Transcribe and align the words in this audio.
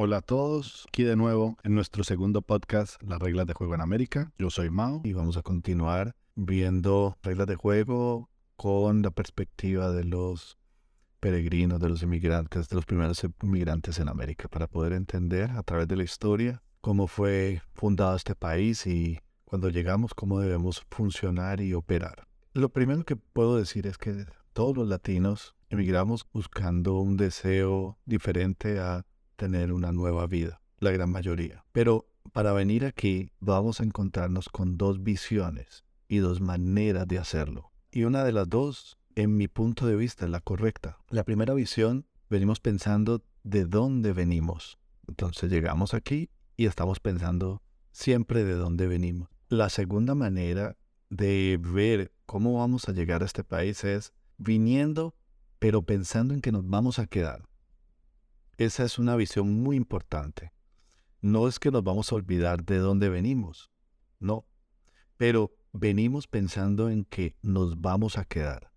Hola 0.00 0.18
a 0.18 0.22
todos, 0.22 0.84
aquí 0.86 1.02
de 1.02 1.16
nuevo 1.16 1.56
en 1.64 1.74
nuestro 1.74 2.04
segundo 2.04 2.40
podcast, 2.40 3.02
Las 3.02 3.18
reglas 3.18 3.48
de 3.48 3.52
juego 3.52 3.74
en 3.74 3.80
América. 3.80 4.30
Yo 4.38 4.48
soy 4.48 4.70
Mao 4.70 5.00
y 5.02 5.12
vamos 5.12 5.36
a 5.36 5.42
continuar 5.42 6.14
viendo 6.36 7.18
reglas 7.20 7.48
de 7.48 7.56
juego 7.56 8.30
con 8.54 9.02
la 9.02 9.10
perspectiva 9.10 9.90
de 9.90 10.04
los 10.04 10.56
peregrinos, 11.18 11.80
de 11.80 11.88
los 11.88 12.04
inmigrantes, 12.04 12.68
de 12.68 12.76
los 12.76 12.86
primeros 12.86 13.26
inmigrantes 13.42 13.98
en 13.98 14.08
América, 14.08 14.46
para 14.46 14.68
poder 14.68 14.92
entender 14.92 15.50
a 15.50 15.64
través 15.64 15.88
de 15.88 15.96
la 15.96 16.04
historia 16.04 16.62
cómo 16.80 17.08
fue 17.08 17.60
fundado 17.74 18.14
este 18.14 18.36
país 18.36 18.86
y 18.86 19.18
cuando 19.44 19.68
llegamos 19.68 20.14
cómo 20.14 20.38
debemos 20.38 20.86
funcionar 20.92 21.60
y 21.60 21.74
operar. 21.74 22.28
Lo 22.52 22.68
primero 22.68 23.02
que 23.02 23.16
puedo 23.16 23.56
decir 23.56 23.88
es 23.88 23.98
que 23.98 24.26
todos 24.52 24.76
los 24.76 24.86
latinos 24.86 25.56
emigramos 25.70 26.24
buscando 26.32 27.00
un 27.00 27.16
deseo 27.16 27.98
diferente 28.04 28.78
a 28.78 29.04
tener 29.38 29.72
una 29.72 29.92
nueva 29.92 30.26
vida, 30.26 30.60
la 30.80 30.90
gran 30.90 31.10
mayoría. 31.10 31.64
Pero 31.72 32.08
para 32.32 32.52
venir 32.52 32.84
aquí 32.84 33.30
vamos 33.40 33.80
a 33.80 33.84
encontrarnos 33.84 34.48
con 34.50 34.76
dos 34.76 35.02
visiones 35.02 35.84
y 36.08 36.18
dos 36.18 36.40
maneras 36.40 37.06
de 37.08 37.18
hacerlo. 37.18 37.70
Y 37.90 38.02
una 38.02 38.24
de 38.24 38.32
las 38.32 38.48
dos, 38.50 38.98
en 39.14 39.36
mi 39.36 39.48
punto 39.48 39.86
de 39.86 39.96
vista, 39.96 40.26
es 40.26 40.30
la 40.30 40.40
correcta. 40.40 40.98
La 41.08 41.24
primera 41.24 41.54
visión, 41.54 42.04
venimos 42.28 42.60
pensando 42.60 43.22
de 43.44 43.64
dónde 43.64 44.12
venimos. 44.12 44.78
Entonces 45.06 45.50
llegamos 45.50 45.94
aquí 45.94 46.28
y 46.56 46.66
estamos 46.66 47.00
pensando 47.00 47.62
siempre 47.92 48.44
de 48.44 48.54
dónde 48.54 48.88
venimos. 48.88 49.28
La 49.48 49.70
segunda 49.70 50.14
manera 50.14 50.76
de 51.10 51.58
ver 51.62 52.12
cómo 52.26 52.58
vamos 52.58 52.88
a 52.88 52.92
llegar 52.92 53.22
a 53.22 53.26
este 53.26 53.44
país 53.44 53.84
es 53.84 54.12
viniendo, 54.36 55.14
pero 55.58 55.82
pensando 55.82 56.34
en 56.34 56.40
que 56.40 56.52
nos 56.52 56.68
vamos 56.68 56.98
a 56.98 57.06
quedar. 57.06 57.47
Esa 58.58 58.84
es 58.84 58.98
una 58.98 59.14
visión 59.14 59.62
muy 59.62 59.76
importante. 59.76 60.52
No 61.20 61.46
es 61.46 61.60
que 61.60 61.70
nos 61.70 61.84
vamos 61.84 62.10
a 62.10 62.16
olvidar 62.16 62.64
de 62.64 62.78
dónde 62.78 63.08
venimos, 63.08 63.70
no, 64.18 64.46
pero 65.16 65.54
venimos 65.72 66.26
pensando 66.26 66.90
en 66.90 67.04
que 67.04 67.36
nos 67.40 67.80
vamos 67.80 68.18
a 68.18 68.24
quedar. 68.24 68.72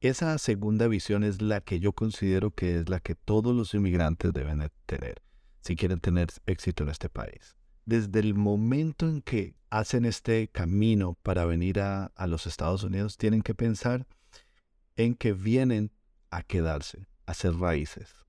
Esa 0.00 0.36
segunda 0.38 0.88
visión 0.88 1.22
es 1.22 1.40
la 1.40 1.60
que 1.60 1.78
yo 1.78 1.92
considero 1.92 2.50
que 2.50 2.80
es 2.80 2.88
la 2.88 2.98
que 2.98 3.14
todos 3.14 3.54
los 3.54 3.74
inmigrantes 3.74 4.32
deben 4.32 4.68
tener 4.86 5.22
si 5.60 5.76
quieren 5.76 6.00
tener 6.00 6.28
éxito 6.46 6.82
en 6.82 6.88
este 6.88 7.08
país. 7.08 7.56
Desde 7.84 8.18
el 8.18 8.34
momento 8.34 9.08
en 9.08 9.22
que 9.22 9.54
hacen 9.70 10.04
este 10.04 10.48
camino 10.48 11.16
para 11.22 11.44
venir 11.44 11.78
a, 11.78 12.06
a 12.06 12.26
los 12.26 12.48
Estados 12.48 12.82
Unidos, 12.82 13.16
tienen 13.16 13.42
que 13.42 13.54
pensar 13.54 14.08
en 14.96 15.14
que 15.14 15.32
vienen 15.32 15.92
a 16.30 16.42
quedarse, 16.42 17.06
a 17.26 17.30
hacer 17.30 17.54
raíces. 17.54 18.21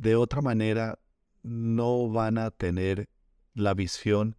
De 0.00 0.14
otra 0.14 0.42
manera, 0.42 0.98
no 1.42 2.08
van 2.10 2.38
a 2.38 2.50
tener 2.50 3.08
la 3.54 3.72
visión 3.72 4.36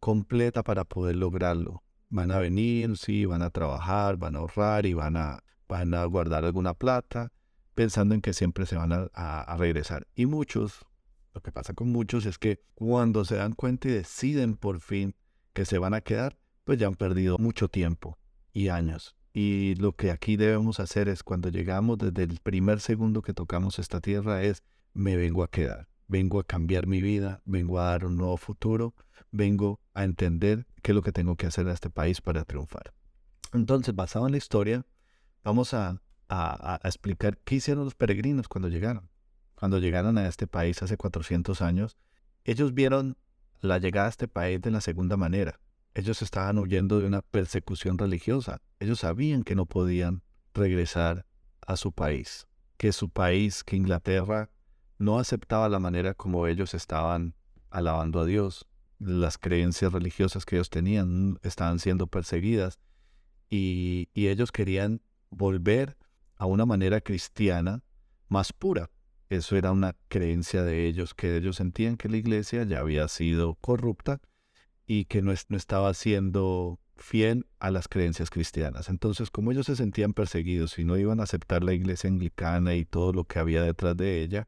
completa 0.00 0.62
para 0.62 0.84
poder 0.84 1.16
lograrlo. 1.16 1.84
Van 2.08 2.32
a 2.32 2.38
venir, 2.38 2.96
sí, 2.96 3.24
van 3.24 3.42
a 3.42 3.50
trabajar, 3.50 4.16
van 4.16 4.34
a 4.34 4.40
ahorrar 4.40 4.86
y 4.86 4.94
van 4.94 5.16
a, 5.16 5.44
van 5.68 5.94
a 5.94 6.04
guardar 6.06 6.44
alguna 6.44 6.74
plata, 6.74 7.32
pensando 7.74 8.14
en 8.14 8.20
que 8.20 8.32
siempre 8.32 8.66
se 8.66 8.76
van 8.76 8.92
a, 8.92 9.06
a 9.12 9.56
regresar. 9.56 10.08
Y 10.16 10.26
muchos, 10.26 10.84
lo 11.34 11.40
que 11.40 11.52
pasa 11.52 11.72
con 11.72 11.92
muchos 11.92 12.26
es 12.26 12.38
que 12.38 12.60
cuando 12.74 13.24
se 13.24 13.36
dan 13.36 13.52
cuenta 13.52 13.88
y 13.88 13.92
deciden 13.92 14.56
por 14.56 14.80
fin 14.80 15.14
que 15.52 15.64
se 15.64 15.78
van 15.78 15.94
a 15.94 16.00
quedar, 16.00 16.36
pues 16.64 16.78
ya 16.78 16.88
han 16.88 16.96
perdido 16.96 17.38
mucho 17.38 17.68
tiempo 17.68 18.18
y 18.52 18.68
años. 18.68 19.14
Y 19.32 19.76
lo 19.76 19.92
que 19.92 20.10
aquí 20.10 20.36
debemos 20.36 20.80
hacer 20.80 21.08
es 21.08 21.22
cuando 21.22 21.48
llegamos 21.48 21.98
desde 21.98 22.24
el 22.24 22.40
primer 22.42 22.80
segundo 22.80 23.22
que 23.22 23.34
tocamos 23.34 23.78
esta 23.78 24.00
tierra 24.00 24.42
es 24.42 24.64
me 24.94 25.16
vengo 25.16 25.42
a 25.42 25.50
quedar, 25.50 25.88
vengo 26.08 26.40
a 26.40 26.44
cambiar 26.44 26.86
mi 26.86 27.00
vida, 27.00 27.42
vengo 27.44 27.78
a 27.78 27.84
dar 27.84 28.04
un 28.04 28.16
nuevo 28.16 28.36
futuro, 28.36 28.94
vengo 29.30 29.80
a 29.94 30.04
entender 30.04 30.66
qué 30.82 30.92
es 30.92 30.96
lo 30.96 31.02
que 31.02 31.12
tengo 31.12 31.36
que 31.36 31.46
hacer 31.46 31.66
en 31.66 31.72
este 31.72 31.90
país 31.90 32.20
para 32.20 32.44
triunfar. 32.44 32.92
Entonces, 33.52 33.94
basado 33.94 34.26
en 34.26 34.32
la 34.32 34.38
historia, 34.38 34.86
vamos 35.42 35.74
a, 35.74 36.00
a, 36.28 36.80
explicar 36.84 37.38
qué 37.38 37.56
hicieron 37.56 37.84
los 37.84 37.94
peregrinos 37.94 38.48
cuando 38.48 38.68
llegaron. 38.68 39.08
Cuando 39.54 39.78
llegaron 39.78 40.16
a 40.18 40.26
este 40.26 40.46
país 40.46 40.82
hace 40.82 40.96
400 40.96 41.60
años, 41.60 41.98
ellos 42.44 42.72
vieron 42.72 43.16
la 43.60 43.78
llegada 43.78 44.06
a 44.06 44.10
este 44.10 44.28
país 44.28 44.60
de 44.60 44.70
la 44.70 44.80
segunda 44.80 45.16
manera. 45.16 45.60
Ellos 45.94 46.22
estaban 46.22 46.58
huyendo 46.58 47.00
de 47.00 47.06
una 47.06 47.20
persecución 47.20 47.98
religiosa. 47.98 48.62
Ellos 48.78 49.00
sabían 49.00 49.42
que 49.42 49.54
no 49.54 49.66
podían 49.66 50.22
regresar 50.54 51.26
a 51.66 51.76
su 51.76 51.92
país, 51.92 52.46
que 52.76 52.92
su 52.92 53.10
país, 53.10 53.64
que 53.64 53.76
Inglaterra, 53.76 54.50
no 55.00 55.18
aceptaba 55.18 55.68
la 55.70 55.78
manera 55.78 56.12
como 56.12 56.46
ellos 56.46 56.74
estaban 56.74 57.34
alabando 57.70 58.20
a 58.20 58.26
Dios. 58.26 58.66
Las 58.98 59.38
creencias 59.38 59.94
religiosas 59.94 60.44
que 60.44 60.56
ellos 60.56 60.68
tenían 60.68 61.38
estaban 61.42 61.78
siendo 61.78 62.06
perseguidas 62.06 62.78
y, 63.48 64.10
ellos 64.14 64.52
querían 64.52 65.00
volver 65.30 65.96
a 66.36 66.44
una 66.44 66.66
manera 66.66 67.00
cristiana 67.00 67.82
más 68.28 68.52
pura. 68.52 68.90
Eso 69.30 69.56
era 69.56 69.72
una 69.72 69.96
creencia 70.08 70.62
de 70.64 70.86
ellos, 70.86 71.14
que 71.14 71.34
ellos 71.34 71.56
sentían 71.56 71.96
que 71.96 72.10
la 72.10 72.18
iglesia 72.18 72.64
ya 72.64 72.80
había 72.80 73.08
sido 73.08 73.54
corrupta 73.54 74.20
y 74.86 75.06
que 75.06 75.22
no, 75.22 75.32
estaba 75.32 75.94
siendo 75.94 76.78
fiel 76.96 77.46
a 77.58 77.70
las 77.70 77.88
creencias 77.88 78.28
cristianas. 78.28 78.90
Entonces, 78.90 79.30
como 79.30 79.50
ellos 79.50 79.64
se 79.64 79.76
sentían 79.76 80.12
perseguidos 80.12 80.78
y 80.78 80.84
no 80.84 80.98
iban 80.98 81.20
a 81.20 81.22
aceptar 81.22 81.64
la 81.64 81.72
iglesia 81.72 82.10
anglicana 82.10 82.74
y 82.74 82.84
todo 82.84 83.14
lo 83.14 83.24
que 83.24 83.38
había 83.38 83.62
detrás 83.62 83.96
de 83.96 84.22
ella, 84.22 84.46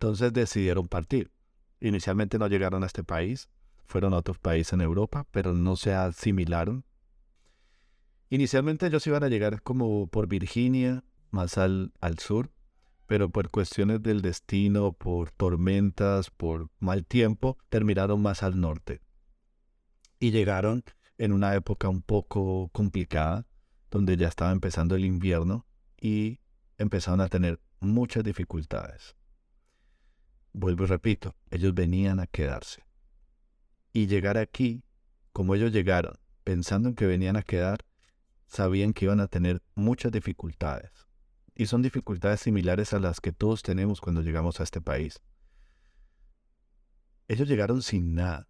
entonces 0.00 0.32
decidieron 0.32 0.88
partir. 0.88 1.30
Inicialmente 1.78 2.38
no 2.38 2.48
llegaron 2.48 2.82
a 2.82 2.86
este 2.86 3.04
país, 3.04 3.50
fueron 3.84 4.14
a 4.14 4.16
otros 4.16 4.38
países 4.38 4.72
en 4.72 4.80
Europa, 4.80 5.26
pero 5.30 5.52
no 5.52 5.76
se 5.76 5.92
asimilaron. 5.92 6.86
Inicialmente 8.30 8.86
ellos 8.86 9.06
iban 9.06 9.24
a 9.24 9.28
llegar 9.28 9.60
como 9.60 10.06
por 10.06 10.26
Virginia, 10.26 11.04
más 11.30 11.58
al, 11.58 11.92
sur, 12.16 12.50
pero 13.06 13.28
por 13.28 13.50
cuestiones 13.50 14.02
del 14.02 14.22
destino, 14.22 14.94
por 14.94 15.32
tormentas, 15.32 16.30
por 16.30 16.70
mal 16.78 17.04
tiempo, 17.04 17.58
terminaron 17.68 18.22
más 18.22 18.42
al 18.42 18.58
norte 18.58 19.02
y 20.18 20.30
llegaron 20.30 20.82
en 21.18 21.32
una 21.32 21.54
época 21.54 21.90
un 21.90 22.00
poco 22.00 22.70
complicada, 22.72 23.46
donde 23.90 24.16
ya 24.16 24.28
estaba 24.28 24.52
empezando 24.52 24.94
el 24.94 25.04
invierno 25.04 25.66
y 26.00 26.40
empezaron 26.78 27.20
a 27.20 27.28
tener 27.28 27.60
muchas 27.80 28.24
dificultades 28.24 29.19
vuelvo 30.52 30.84
y 30.84 30.86
repito, 30.86 31.34
ellos 31.50 31.74
venían 31.74 32.20
a 32.20 32.26
quedarse. 32.26 32.84
Y 33.92 34.06
llegar 34.06 34.38
aquí, 34.38 34.82
como 35.32 35.54
ellos 35.54 35.72
llegaron, 35.72 36.14
pensando 36.44 36.88
en 36.88 36.94
que 36.94 37.06
venían 37.06 37.36
a 37.36 37.42
quedar, 37.42 37.84
sabían 38.46 38.92
que 38.92 39.04
iban 39.04 39.20
a 39.20 39.28
tener 39.28 39.62
muchas 39.74 40.12
dificultades. 40.12 40.90
Y 41.54 41.66
son 41.66 41.82
dificultades 41.82 42.40
similares 42.40 42.92
a 42.92 42.98
las 42.98 43.20
que 43.20 43.32
todos 43.32 43.62
tenemos 43.62 44.00
cuando 44.00 44.22
llegamos 44.22 44.60
a 44.60 44.64
este 44.64 44.80
país. 44.80 45.20
Ellos 47.28 47.48
llegaron 47.48 47.82
sin 47.82 48.14
nada. 48.14 48.48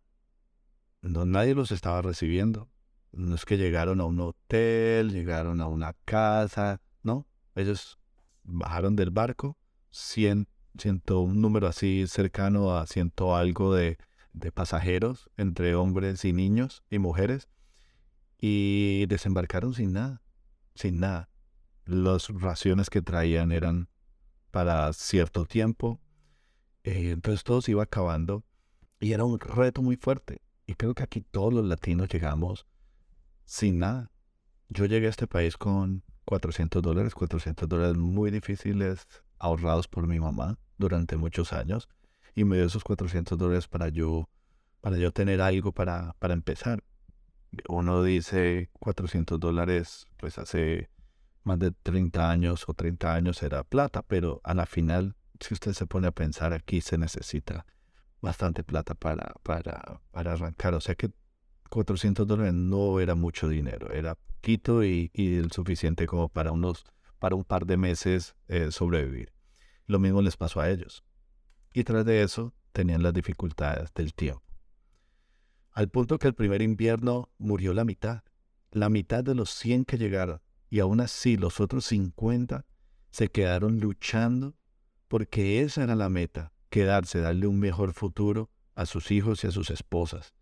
No, 1.02 1.24
nadie 1.26 1.54
los 1.54 1.72
estaba 1.72 2.02
recibiendo. 2.02 2.70
No 3.12 3.34
es 3.34 3.44
que 3.44 3.58
llegaron 3.58 4.00
a 4.00 4.04
un 4.04 4.20
hotel, 4.20 5.10
llegaron 5.10 5.60
a 5.60 5.66
una 5.66 5.94
casa, 6.04 6.80
no. 7.02 7.26
Ellos 7.54 7.98
bajaron 8.42 8.96
del 8.96 9.10
barco 9.10 9.58
100 9.90 10.48
siento 10.78 11.20
un 11.20 11.40
número 11.40 11.66
así 11.66 12.06
cercano 12.06 12.76
a 12.76 12.86
ciento 12.86 13.36
algo 13.36 13.74
de, 13.74 13.98
de 14.32 14.52
pasajeros 14.52 15.30
entre 15.36 15.74
hombres 15.74 16.24
y 16.24 16.32
niños 16.32 16.82
y 16.90 16.98
mujeres 16.98 17.48
y 18.38 19.06
desembarcaron 19.06 19.74
sin 19.74 19.92
nada, 19.92 20.22
sin 20.74 21.00
nada. 21.00 21.28
Las 21.84 22.28
raciones 22.28 22.88
que 22.88 23.02
traían 23.02 23.52
eran 23.52 23.88
para 24.50 24.92
cierto 24.92 25.44
tiempo, 25.44 26.00
eh, 26.84 27.10
entonces 27.10 27.44
todo 27.44 27.60
se 27.60 27.72
iba 27.72 27.82
acabando 27.82 28.44
y 28.98 29.12
era 29.12 29.24
un 29.24 29.38
reto 29.38 29.82
muy 29.82 29.96
fuerte. 29.96 30.40
Y 30.66 30.74
creo 30.74 30.94
que 30.94 31.02
aquí 31.02 31.20
todos 31.20 31.52
los 31.52 31.64
latinos 31.64 32.08
llegamos 32.08 32.66
sin 33.44 33.78
nada. 33.78 34.10
Yo 34.68 34.86
llegué 34.86 35.06
a 35.08 35.10
este 35.10 35.26
país 35.26 35.56
con 35.56 36.04
400 36.26 36.80
dólares, 36.80 37.14
400 37.14 37.68
dólares 37.68 37.96
muy 37.96 38.30
difíciles 38.30 39.06
ahorrados 39.40 39.88
por 39.88 40.06
mi 40.06 40.20
mamá 40.20 40.58
durante 40.78 41.16
muchos 41.16 41.52
años. 41.52 41.88
Y 42.34 42.44
me 42.44 42.56
dio 42.56 42.66
esos 42.66 42.84
400 42.84 43.36
dólares 43.36 43.66
para 43.66 43.88
yo, 43.88 44.28
para 44.80 44.96
yo 44.96 45.10
tener 45.10 45.40
algo 45.40 45.72
para, 45.72 46.14
para 46.20 46.34
empezar. 46.34 46.84
Uno 47.68 48.04
dice 48.04 48.70
400 48.78 49.40
dólares, 49.40 50.06
pues 50.16 50.38
hace 50.38 50.88
más 51.42 51.58
de 51.58 51.72
30 51.72 52.30
años 52.30 52.68
o 52.68 52.74
30 52.74 53.12
años 53.12 53.42
era 53.42 53.64
plata, 53.64 54.02
pero 54.02 54.40
a 54.44 54.54
la 54.54 54.66
final, 54.66 55.16
si 55.40 55.54
usted 55.54 55.72
se 55.72 55.86
pone 55.86 56.06
a 56.06 56.12
pensar, 56.12 56.52
aquí 56.52 56.80
se 56.80 56.96
necesita 56.96 57.66
bastante 58.20 58.62
plata 58.62 58.94
para, 58.94 59.34
para, 59.42 60.00
para 60.12 60.34
arrancar. 60.34 60.74
O 60.74 60.80
sea 60.80 60.94
que 60.94 61.10
400 61.70 62.26
dólares 62.26 62.54
no 62.54 63.00
era 63.00 63.14
mucho 63.14 63.48
dinero, 63.48 63.92
era 63.92 64.14
poquito 64.14 64.84
y, 64.84 65.10
y 65.12 65.36
el 65.36 65.50
suficiente 65.50 66.06
como 66.06 66.28
para 66.28 66.52
unos 66.52 66.84
para 67.20 67.36
un 67.36 67.44
par 67.44 67.66
de 67.66 67.76
meses 67.76 68.34
eh, 68.48 68.72
sobrevivir. 68.72 69.32
Lo 69.86 70.00
mismo 70.00 70.22
les 70.22 70.36
pasó 70.36 70.60
a 70.60 70.68
ellos. 70.68 71.04
Y 71.72 71.84
tras 71.84 72.04
de 72.04 72.22
eso, 72.22 72.52
tenían 72.72 73.02
las 73.04 73.14
dificultades 73.14 73.94
del 73.94 74.12
tiempo. 74.14 74.42
Al 75.70 75.88
punto 75.88 76.18
que 76.18 76.26
el 76.26 76.34
primer 76.34 76.62
invierno 76.62 77.30
murió 77.38 77.72
la 77.74 77.84
mitad, 77.84 78.22
la 78.72 78.88
mitad 78.88 79.22
de 79.22 79.36
los 79.36 79.50
100 79.50 79.84
que 79.84 79.98
llegaron, 79.98 80.40
y 80.68 80.80
aún 80.80 81.00
así 81.00 81.36
los 81.36 81.60
otros 81.60 81.84
50 81.86 82.64
se 83.10 83.28
quedaron 83.28 83.78
luchando 83.80 84.56
porque 85.08 85.60
esa 85.60 85.82
era 85.82 85.96
la 85.96 86.08
meta, 86.08 86.52
quedarse, 86.70 87.20
darle 87.20 87.46
un 87.46 87.58
mejor 87.58 87.92
futuro 87.92 88.50
a 88.74 88.86
sus 88.86 89.10
hijos 89.10 89.44
y 89.44 89.48
a 89.48 89.50
sus 89.50 89.70
esposas. 89.70 90.34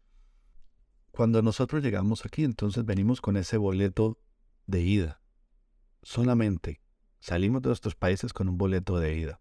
Cuando 1.10 1.42
nosotros 1.42 1.82
llegamos 1.82 2.24
aquí, 2.24 2.44
entonces 2.44 2.84
venimos 2.84 3.20
con 3.20 3.36
ese 3.36 3.56
boleto 3.56 4.20
de 4.66 4.82
ida. 4.82 5.20
Solamente 6.02 6.80
salimos 7.20 7.62
de 7.62 7.68
nuestros 7.68 7.94
países 7.94 8.32
con 8.32 8.48
un 8.48 8.58
boleto 8.58 8.98
de 8.98 9.16
ida. 9.16 9.40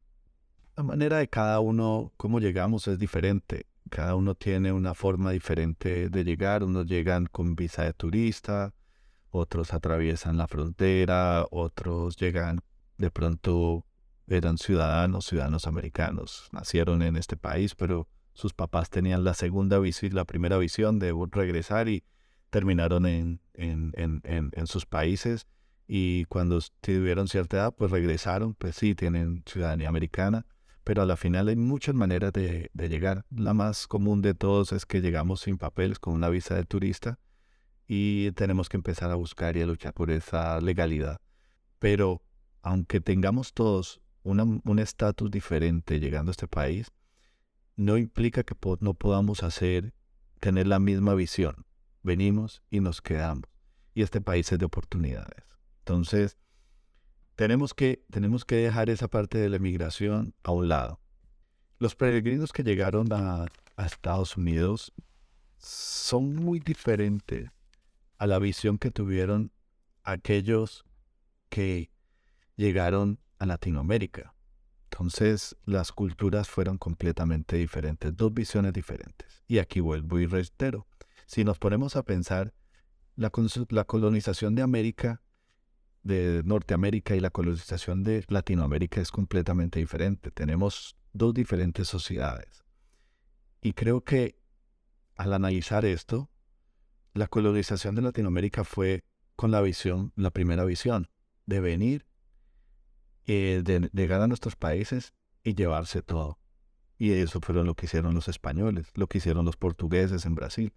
La 0.76 0.84
manera 0.84 1.18
de 1.18 1.28
cada 1.28 1.60
uno, 1.60 2.14
cómo 2.18 2.40
llegamos, 2.40 2.88
es 2.88 3.00
diferente. 3.00 3.68
Cada 3.90 4.16
uno 4.16 4.36
tiene 4.36 4.72
una 4.72 4.94
forma 4.94 5.32
diferente 5.32 6.10
de 6.10 6.24
llegar. 6.24 6.64
Unos 6.64 6.86
llegan 6.86 7.26
con 7.26 7.56
visa 7.56 7.84
de 7.84 7.94
turista, 7.94 8.74
otros 9.30 9.74
atraviesan 9.74 10.38
la 10.38 10.48
frontera, 10.48 11.46
otros 11.52 12.16
llegan 12.18 12.60
de 12.98 13.12
pronto 13.12 13.86
eran 14.28 14.58
ciudadanos, 14.58 15.26
ciudadanos 15.26 15.68
americanos, 15.68 16.50
nacieron 16.52 17.02
en 17.02 17.16
este 17.16 17.38
país, 17.38 17.76
pero 17.76 18.08
sus 18.34 18.54
papás 18.54 18.90
tenían 18.90 19.24
la 19.24 19.34
segunda 19.34 19.80
visión, 19.80 20.14
la 20.14 20.26
primera 20.26 20.58
visión 20.58 21.00
de 21.00 21.14
regresar 21.32 21.88
y 21.88 22.04
terminaron 22.50 23.06
en, 23.06 23.42
en, 23.54 23.94
en, 23.96 24.22
en, 24.24 24.68
sus 24.68 24.86
países 24.86 25.48
y 25.88 26.26
cuando 26.26 26.60
tuvieron 26.82 27.30
cierta 27.30 27.58
edad, 27.58 27.76
pues 27.76 27.92
regresaron, 27.92 28.54
pues 28.54 28.76
sí, 28.76 28.94
tienen 28.94 29.44
ciudadanía 29.46 29.88
americana, 29.88 30.46
pero 30.84 31.02
a 31.02 31.06
la 31.06 31.16
final 31.16 31.48
hay 31.48 31.56
muchas 31.56 31.96
maneras 31.96 32.34
de, 32.34 32.70
llegar. 32.76 33.26
La 33.30 33.54
más 33.54 33.88
común 33.88 34.22
de 34.22 34.34
todos 34.34 34.74
es 34.74 34.86
que 34.86 35.02
llegamos 35.02 35.42
sin 35.42 35.58
papeles, 35.58 36.00
con 36.00 36.14
una 36.14 36.30
visa 36.30 36.56
de 36.56 36.66
turista, 36.66 37.20
y 37.88 38.32
tenemos 38.34 38.68
que 38.68 38.78
empezar 38.78 39.12
a 39.12 39.16
buscar 39.16 39.56
y 39.56 39.62
a 39.62 39.66
luchar 39.66 39.94
por 39.94 40.12
esa 40.12 40.60
legalidad. 40.60 41.22
Pero 41.80 42.22
aunque 42.62 43.00
tengamos 43.00 43.54
todos 43.54 44.02
un 44.24 44.80
estatus 44.80 45.32
diferente 45.32 46.02
llegando 46.02 46.32
a 46.32 46.34
este 46.34 46.50
país, 46.50 46.92
no 47.78 47.98
implica 47.98 48.44
que 48.44 48.56
no 48.82 48.94
podamos 48.94 49.42
hacer, 49.44 49.94
tener 50.42 50.68
la 50.68 50.80
misma 50.80 51.14
visión. 51.14 51.66
Venimos 52.04 52.62
y 52.70 52.82
nos 52.82 53.02
quedamos. 53.02 53.46
Y 53.94 54.02
este 54.02 54.20
país 54.20 54.52
es 54.52 54.60
de 54.60 54.66
oportunidades. 54.66 55.57
Entonces, 55.88 56.38
tenemos 57.38 57.74
que, 57.74 58.04
tenemos 58.12 58.44
que 58.44 58.58
dejar 58.58 58.90
esa 58.90 59.08
parte 59.08 59.38
de 59.38 59.48
la 59.48 59.56
emigración 59.56 60.36
a 60.44 60.52
un 60.52 60.68
lado. 60.68 61.00
Los 61.80 61.96
peregrinos 61.96 62.52
que 62.52 62.64
llegaron 62.64 63.14
a, 63.14 63.46
a 63.78 63.86
Estados 63.86 64.36
Unidos 64.36 64.92
son 65.58 66.36
muy 66.36 66.60
diferentes 66.60 67.50
a 68.18 68.28
la 68.28 68.38
visión 68.38 68.78
que 68.78 68.92
tuvieron 68.92 69.54
aquellos 70.04 70.84
que 71.48 71.90
llegaron 72.58 73.22
a 73.40 73.46
Latinoamérica. 73.46 74.36
Entonces 74.92 75.56
las 75.64 75.94
culturas 75.94 76.50
fueron 76.50 76.78
completamente 76.78 77.56
diferentes, 77.56 78.14
dos 78.14 78.34
visiones 78.34 78.74
diferentes. 78.74 79.42
Y 79.48 79.60
aquí 79.60 79.80
vuelvo 79.80 80.20
y 80.20 80.26
reitero, 80.26 80.86
si 81.28 81.46
nos 81.46 81.58
ponemos 81.60 81.96
a 81.96 82.04
pensar, 82.04 82.54
la, 83.16 83.32
la 83.70 83.86
colonización 83.86 84.54
de 84.54 84.64
América, 84.64 85.22
de 86.08 86.42
Norteamérica 86.46 87.16
y 87.16 87.20
la 87.20 87.30
colonización 87.30 88.04
de 88.04 88.24
Latinoamérica 88.30 89.02
es 89.02 89.12
completamente 89.12 89.80
diferente. 89.80 90.32
Tenemos 90.32 90.96
dos 91.14 91.34
diferentes 91.34 91.88
sociedades. 91.88 92.64
Y 93.62 93.74
creo 93.74 94.04
que 94.04 94.40
al 95.16 95.34
analizar 95.34 95.84
esto, 95.86 96.30
la 97.14 97.28
colonización 97.28 97.96
de 97.96 98.04
Latinoamérica 98.04 98.64
fue 98.64 99.04
con 99.36 99.52
la 99.52 99.62
visión, 99.62 100.14
la 100.16 100.32
primera 100.32 100.64
visión, 100.64 101.10
de 101.46 101.60
venir 101.60 102.06
eh, 103.26 103.62
de 103.64 103.90
llegar 103.92 104.22
a 104.22 104.28
nuestros 104.28 104.56
países 104.56 105.14
y 105.44 105.56
llevarse 105.56 106.02
todo. 106.02 106.40
Y 106.98 107.12
eso 107.12 107.42
fue 107.42 107.56
lo 107.56 107.76
que 107.76 107.86
hicieron 107.86 108.16
los 108.16 108.30
españoles, 108.30 108.88
lo 108.96 109.08
que 109.08 109.18
hicieron 109.18 109.46
los 109.46 109.58
portugueses 109.58 110.26
en 110.26 110.36
Brasil. 110.36 110.74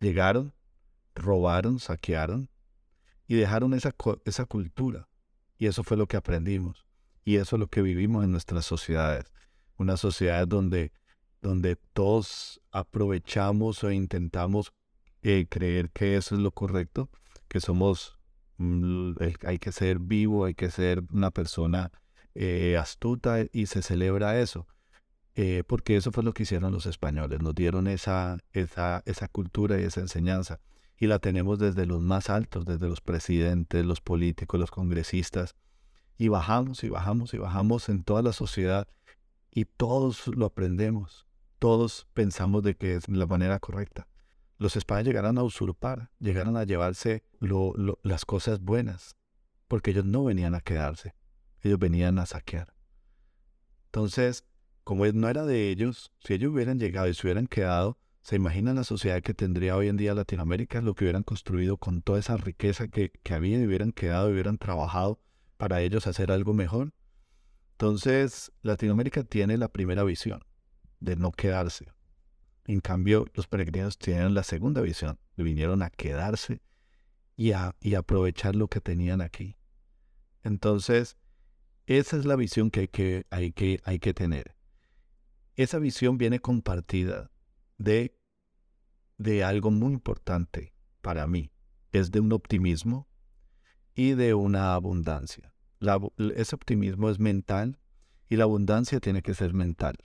Llegaron, 0.00 0.52
robaron, 1.14 1.78
saquearon 1.78 2.50
y 3.26 3.36
dejaron 3.36 3.74
esa, 3.74 3.94
esa 4.24 4.44
cultura. 4.44 5.08
Y 5.58 5.66
eso 5.66 5.82
fue 5.82 5.96
lo 5.96 6.06
que 6.06 6.16
aprendimos. 6.16 6.86
Y 7.24 7.36
eso 7.36 7.56
es 7.56 7.60
lo 7.60 7.68
que 7.68 7.82
vivimos 7.82 8.24
en 8.24 8.30
nuestras 8.30 8.64
sociedades. 8.64 9.32
Una 9.78 9.96
sociedad 9.96 10.46
donde, 10.46 10.92
donde 11.42 11.76
todos 11.76 12.60
aprovechamos 12.70 13.82
o 13.84 13.90
intentamos 13.90 14.72
eh, 15.22 15.46
creer 15.48 15.90
que 15.90 16.16
eso 16.16 16.34
es 16.34 16.40
lo 16.40 16.52
correcto, 16.52 17.10
que 17.48 17.60
somos 17.60 18.16
Mm, 18.58 19.14
hay 19.44 19.58
que 19.58 19.72
ser 19.72 19.98
vivo, 19.98 20.46
hay 20.46 20.54
que 20.54 20.70
ser 20.70 21.02
una 21.12 21.30
persona 21.30 21.90
eh, 22.34 22.76
astuta 22.78 23.38
y 23.52 23.66
se 23.66 23.82
celebra 23.82 24.40
eso. 24.40 24.66
Eh, 25.34 25.64
porque 25.66 25.96
eso 25.96 26.12
fue 26.12 26.22
lo 26.22 26.32
que 26.32 26.44
hicieron 26.44 26.72
los 26.72 26.86
españoles, 26.86 27.42
nos 27.42 27.54
dieron 27.54 27.86
esa, 27.88 28.38
esa, 28.52 29.02
esa 29.04 29.28
cultura 29.28 29.78
y 29.78 29.84
esa 29.84 30.00
enseñanza. 30.00 30.60
Y 30.98 31.06
la 31.06 31.18
tenemos 31.18 31.58
desde 31.58 31.86
los 31.86 32.00
más 32.00 32.30
altos, 32.30 32.64
desde 32.64 32.88
los 32.88 33.00
presidentes, 33.00 33.84
los 33.84 34.00
políticos, 34.00 34.58
los 34.58 34.70
congresistas. 34.70 35.54
Y 36.16 36.28
bajamos 36.28 36.82
y 36.84 36.88
bajamos 36.88 37.34
y 37.34 37.38
bajamos 37.38 37.88
en 37.88 38.02
toda 38.02 38.22
la 38.22 38.32
sociedad 38.32 38.88
y 39.50 39.66
todos 39.66 40.26
lo 40.28 40.46
aprendemos. 40.46 41.26
Todos 41.58 42.06
pensamos 42.14 42.62
de 42.62 42.76
que 42.76 42.94
es 42.94 43.08
la 43.08 43.26
manera 43.26 43.58
correcta 43.58 44.06
los 44.58 44.76
españoles 44.76 45.08
llegaron 45.08 45.38
a 45.38 45.42
usurpar, 45.42 46.10
llegaron 46.18 46.56
a 46.56 46.64
llevarse 46.64 47.24
las 48.02 48.24
cosas 48.24 48.60
buenas, 48.60 49.16
porque 49.68 49.90
ellos 49.90 50.04
no 50.04 50.24
venían 50.24 50.54
a 50.54 50.60
quedarse, 50.60 51.14
ellos 51.60 51.78
venían 51.78 52.18
a 52.18 52.26
saquear. 52.26 52.72
Entonces, 53.86 54.44
como 54.84 55.06
no 55.06 55.28
era 55.28 55.44
de 55.44 55.70
ellos, 55.70 56.12
si 56.20 56.34
ellos 56.34 56.52
hubieran 56.52 56.78
llegado 56.78 57.08
y 57.08 57.14
se 57.14 57.26
hubieran 57.26 57.46
quedado, 57.46 57.98
¿se 58.26 58.34
imaginan 58.34 58.74
la 58.74 58.82
sociedad 58.82 59.22
que 59.22 59.34
tendría 59.34 59.76
hoy 59.76 59.86
en 59.86 59.96
día 59.96 60.12
Latinoamérica, 60.12 60.80
lo 60.80 60.96
que 60.96 61.04
hubieran 61.04 61.22
construido 61.22 61.76
con 61.76 62.02
toda 62.02 62.18
esa 62.18 62.36
riqueza 62.36 62.88
que, 62.88 63.12
que 63.22 63.34
había 63.34 63.56
y 63.56 63.64
hubieran 63.64 63.92
quedado 63.92 64.28
y 64.28 64.32
hubieran 64.32 64.58
trabajado 64.58 65.20
para 65.56 65.80
ellos 65.80 66.08
hacer 66.08 66.32
algo 66.32 66.52
mejor? 66.52 66.92
Entonces, 67.74 68.50
Latinoamérica 68.62 69.22
tiene 69.22 69.56
la 69.56 69.68
primera 69.68 70.02
visión 70.02 70.40
de 70.98 71.14
no 71.14 71.30
quedarse, 71.30 71.86
en 72.64 72.80
cambio, 72.80 73.26
los 73.34 73.46
peregrinos 73.46 73.96
tienen 73.96 74.34
la 74.34 74.42
segunda 74.42 74.80
visión, 74.80 75.20
vinieron 75.36 75.84
a 75.84 75.90
quedarse 75.90 76.62
y 77.36 77.52
a 77.52 77.76
y 77.80 77.94
aprovechar 77.94 78.56
lo 78.56 78.66
que 78.66 78.80
tenían 78.80 79.20
aquí. 79.20 79.56
Entonces, 80.42 81.16
esa 81.86 82.16
es 82.16 82.24
la 82.24 82.34
visión 82.34 82.72
que 82.72 82.80
hay 82.80 82.88
que, 82.88 83.26
hay 83.30 83.52
que, 83.52 83.80
hay 83.84 84.00
que 84.00 84.14
tener. 84.14 84.56
Esa 85.54 85.78
visión 85.78 86.18
viene 86.18 86.40
compartida 86.40 87.30
de, 87.78 88.18
de 89.18 89.44
algo 89.44 89.70
muy 89.70 89.92
importante 89.92 90.74
para 91.00 91.26
mí. 91.26 91.52
Es 91.92 92.10
de 92.10 92.20
un 92.20 92.32
optimismo 92.32 93.08
y 93.94 94.12
de 94.12 94.34
una 94.34 94.74
abundancia. 94.74 95.52
ese 96.34 96.54
optimismo 96.54 97.10
es 97.10 97.18
mental 97.18 97.78
y 98.28 98.36
la 98.36 98.44
abundancia 98.44 99.00
tiene 99.00 99.22
que 99.22 99.34
ser 99.34 99.54
mental. 99.54 99.96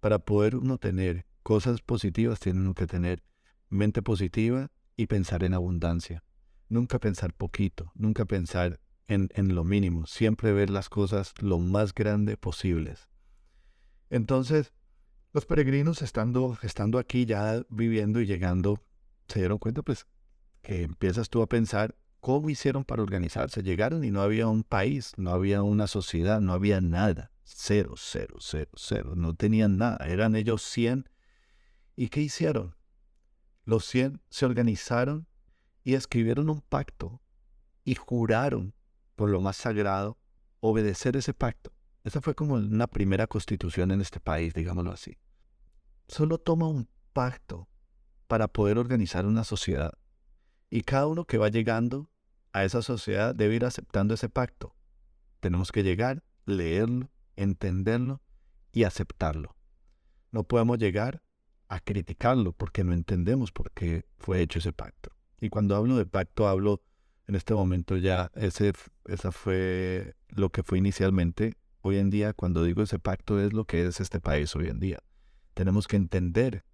Para 0.00 0.18
poder 0.18 0.56
uno 0.56 0.78
tener 0.78 1.26
cosas 1.42 1.80
positivas 1.80 2.40
tienen 2.40 2.74
que 2.74 2.86
tener 2.86 3.22
mente 3.68 4.02
positiva 4.02 4.70
y 4.96 5.06
pensar 5.06 5.44
en 5.44 5.54
abundancia. 5.54 6.24
Nunca 6.68 6.98
pensar 6.98 7.32
poquito, 7.32 7.92
nunca 7.94 8.24
pensar 8.24 8.80
en, 9.06 9.28
en 9.34 9.54
lo 9.54 9.64
mínimo, 9.64 10.06
siempre 10.06 10.52
ver 10.52 10.70
las 10.70 10.88
cosas 10.88 11.32
lo 11.40 11.58
más 11.58 11.94
grande 11.94 12.36
posibles. 12.36 13.08
Entonces, 14.10 14.72
los 15.32 15.46
peregrinos 15.46 16.02
estando, 16.02 16.58
estando 16.62 16.98
aquí 16.98 17.26
ya 17.26 17.62
viviendo 17.68 18.20
y 18.20 18.26
llegando, 18.26 18.82
se 19.28 19.40
dieron 19.40 19.58
cuenta 19.58 19.82
pues 19.82 20.06
que 20.62 20.82
empiezas 20.82 21.28
tú 21.28 21.42
a 21.42 21.48
pensar 21.48 21.96
cómo 22.20 22.50
hicieron 22.50 22.84
para 22.84 23.02
organizarse. 23.02 23.62
Llegaron 23.62 24.04
y 24.04 24.10
no 24.10 24.22
había 24.22 24.48
un 24.48 24.64
país, 24.64 25.12
no 25.16 25.30
había 25.30 25.62
una 25.62 25.86
sociedad, 25.86 26.40
no 26.40 26.52
había 26.52 26.80
nada. 26.80 27.30
Cero, 27.44 27.94
cero, 27.96 28.36
cero, 28.40 28.70
cero. 28.74 29.12
No 29.16 29.34
tenían 29.34 29.78
nada. 29.78 30.06
Eran 30.06 30.36
ellos 30.36 30.62
100 30.62 31.08
¿Y 32.00 32.10
qué 32.10 32.20
hicieron? 32.20 32.76
Los 33.64 33.84
cien 33.84 34.22
se 34.30 34.46
organizaron 34.46 35.26
y 35.82 35.94
escribieron 35.94 36.48
un 36.48 36.60
pacto 36.60 37.20
y 37.82 37.96
juraron 37.96 38.72
por 39.16 39.30
lo 39.30 39.40
más 39.40 39.56
sagrado 39.56 40.16
obedecer 40.60 41.16
ese 41.16 41.34
pacto. 41.34 41.72
Esa 42.08 42.22
fue 42.22 42.34
como 42.34 42.54
una 42.54 42.86
primera 42.86 43.26
constitución 43.26 43.90
en 43.90 44.00
este 44.00 44.18
país, 44.18 44.54
digámoslo 44.54 44.92
así. 44.92 45.18
Solo 46.06 46.38
toma 46.38 46.66
un 46.66 46.88
pacto 47.12 47.68
para 48.28 48.48
poder 48.48 48.78
organizar 48.78 49.26
una 49.26 49.44
sociedad. 49.44 49.92
Y 50.70 50.84
cada 50.84 51.06
uno 51.06 51.26
que 51.26 51.36
va 51.36 51.50
llegando 51.50 52.10
a 52.54 52.64
esa 52.64 52.80
sociedad 52.80 53.34
debe 53.34 53.56
ir 53.56 53.66
aceptando 53.66 54.14
ese 54.14 54.30
pacto. 54.30 54.74
Tenemos 55.40 55.70
que 55.70 55.82
llegar, 55.82 56.24
leerlo, 56.46 57.10
entenderlo 57.36 58.22
y 58.72 58.84
aceptarlo. 58.84 59.54
no 60.30 60.44
podemos 60.44 60.78
llegar 60.78 61.22
a 61.68 61.78
criticarlo 61.78 62.54
porque 62.54 62.84
no 62.84 62.94
entendemos 62.94 63.52
por 63.52 63.70
qué 63.72 64.06
fue 64.16 64.40
hecho 64.40 64.60
ese 64.60 64.72
pacto. 64.72 65.10
Y 65.42 65.50
cuando 65.50 65.76
hablo 65.76 65.98
de 65.98 66.06
pacto, 66.06 66.48
hablo 66.48 66.82
en 67.26 67.34
este 67.34 67.52
momento 67.52 67.98
ya, 67.98 68.30
ese, 68.34 68.72
esa 69.04 69.30
fue 69.30 70.16
lo 70.30 70.48
que 70.48 70.62
fue 70.62 70.78
inicialmente. 70.78 71.58
Hoy 71.80 71.98
en 71.98 72.10
día, 72.10 72.32
cuando 72.32 72.64
digo 72.64 72.82
ese 72.82 72.98
pacto, 72.98 73.40
es 73.40 73.52
lo 73.52 73.64
que 73.64 73.86
es 73.86 74.00
este 74.00 74.20
país 74.20 74.54
hoy 74.56 74.68
en 74.68 74.80
día. 74.80 74.98
Tenemos 75.54 75.86
que 75.86 75.96
entender 75.96 76.64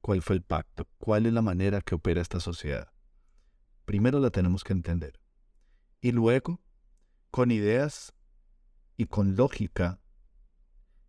cuál 0.00 0.22
fue 0.22 0.36
el 0.36 0.42
pacto, 0.42 0.88
cuál 0.98 1.26
es 1.26 1.32
la 1.32 1.42
manera 1.42 1.80
que 1.80 1.94
opera 1.94 2.20
esta 2.20 2.40
sociedad. 2.40 2.92
Primero 3.84 4.20
la 4.20 4.30
tenemos 4.30 4.64
que 4.64 4.72
entender. 4.72 5.20
Y 6.00 6.12
luego, 6.12 6.60
con 7.30 7.50
ideas 7.50 8.12
y 8.96 9.06
con 9.06 9.36
lógica, 9.36 10.00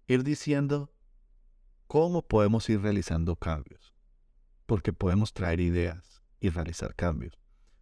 ir 0.07 0.23
diciendo 0.23 0.93
cómo 1.87 2.21
podemos 2.21 2.69
ir 2.69 2.81
realizando 2.81 3.35
cambios. 3.35 3.93
Porque 4.65 4.93
podemos 4.93 5.33
traer 5.33 5.59
ideas 5.59 6.21
y 6.39 6.49
realizar 6.49 6.95
cambios 6.95 7.33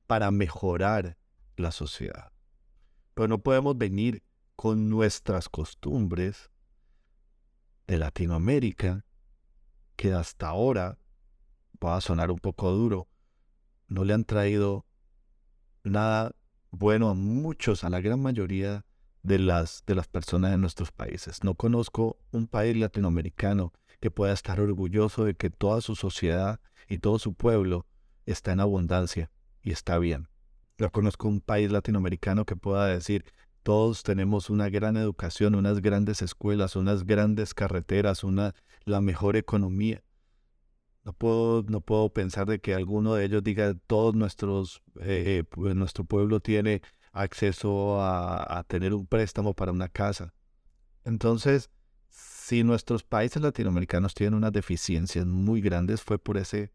para 0.07 0.31
mejorar 0.31 1.17
la 1.57 1.71
sociedad. 1.71 2.31
Pero 3.13 3.27
no 3.27 3.39
podemos 3.39 3.77
venir 3.77 4.23
con 4.57 4.89
nuestras 4.89 5.49
costumbres 5.49 6.51
de 7.85 7.99
Latinoamérica, 7.99 9.05
que 9.95 10.13
hasta 10.13 10.49
ahora, 10.49 10.97
va 11.83 11.95
a 11.95 12.01
sonar 12.01 12.31
un 12.31 12.39
poco 12.39 12.71
duro, 12.71 13.07
no 13.87 14.03
le 14.03 14.15
han 14.15 14.25
traído 14.25 14.85
nada 15.83 16.35
bueno 16.71 17.09
a 17.09 17.13
muchos, 17.13 17.83
a 17.83 17.89
la 17.89 18.01
gran 18.01 18.19
mayoría 18.19 18.83
de 19.21 19.37
las, 19.37 19.83
de 19.85 19.93
las 19.93 20.07
personas 20.07 20.51
de 20.51 20.57
nuestros 20.57 20.91
países. 20.91 21.43
No 21.43 21.53
conozco 21.53 22.17
un 22.31 22.47
país 22.47 22.75
latinoamericano 22.75 23.73
que 23.99 24.09
pueda 24.09 24.33
estar 24.33 24.59
orgulloso 24.59 25.23
de 25.23 25.35
que 25.35 25.51
toda 25.51 25.81
su 25.81 25.95
sociedad 25.95 26.59
y 26.89 26.97
todo 26.97 27.19
su 27.19 27.35
pueblo 27.35 27.85
está 28.25 28.53
en 28.53 28.59
abundancia 28.59 29.29
y 29.61 29.71
está 29.71 29.99
bien. 29.99 30.29
No 30.79 30.91
conozco 30.91 31.27
un 31.27 31.41
país 31.41 31.71
latinoamericano 31.71 32.45
que 32.45 32.55
pueda 32.55 32.87
decir, 32.87 33.23
todos 33.67 34.01
tenemos 34.03 34.49
una 34.49 34.69
gran 34.69 34.95
educación, 34.95 35.53
unas 35.53 35.81
grandes 35.81 36.21
escuelas, 36.21 36.77
unas 36.77 37.05
grandes 37.05 37.53
carreteras, 37.53 38.23
una, 38.23 38.55
la 38.85 39.01
mejor 39.01 39.35
economía. 39.35 40.05
No 41.03 41.11
puedo, 41.11 41.63
no 41.63 41.81
puedo 41.81 42.07
pensar 42.13 42.47
de 42.47 42.61
que 42.61 42.73
alguno 42.73 43.15
de 43.15 43.25
ellos 43.25 43.43
diga, 43.43 43.73
todos 43.73 44.15
nuestros, 44.15 44.81
eh, 45.01 45.43
nuestro 45.57 46.05
pueblo 46.05 46.39
tiene 46.39 46.81
acceso 47.11 47.99
a, 47.99 48.59
a 48.59 48.63
tener 48.63 48.93
un 48.93 49.05
préstamo 49.05 49.53
para 49.53 49.73
una 49.73 49.89
casa. 49.89 50.33
Entonces, 51.03 51.69
si 52.07 52.63
nuestros 52.63 53.03
países 53.03 53.41
latinoamericanos 53.41 54.13
tienen 54.13 54.35
unas 54.35 54.53
deficiencias 54.53 55.25
muy 55.25 55.59
grandes, 55.59 56.01
fue 56.01 56.17
por 56.17 56.37
ese, 56.37 56.71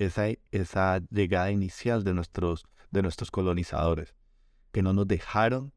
esa, 0.00 0.24
esa 0.50 1.00
llegada 1.10 1.52
inicial 1.52 2.02
de 2.02 2.12
nuestros, 2.12 2.64
de 2.90 3.02
nuestros 3.02 3.30
colonizadores, 3.30 4.16
que 4.72 4.82
no 4.82 4.92
nos 4.92 5.06
dejaron 5.06 5.72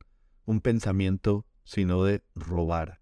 un 0.45 0.61
pensamiento 0.61 1.45
sino 1.63 2.03
de 2.03 2.23
robar. 2.35 3.01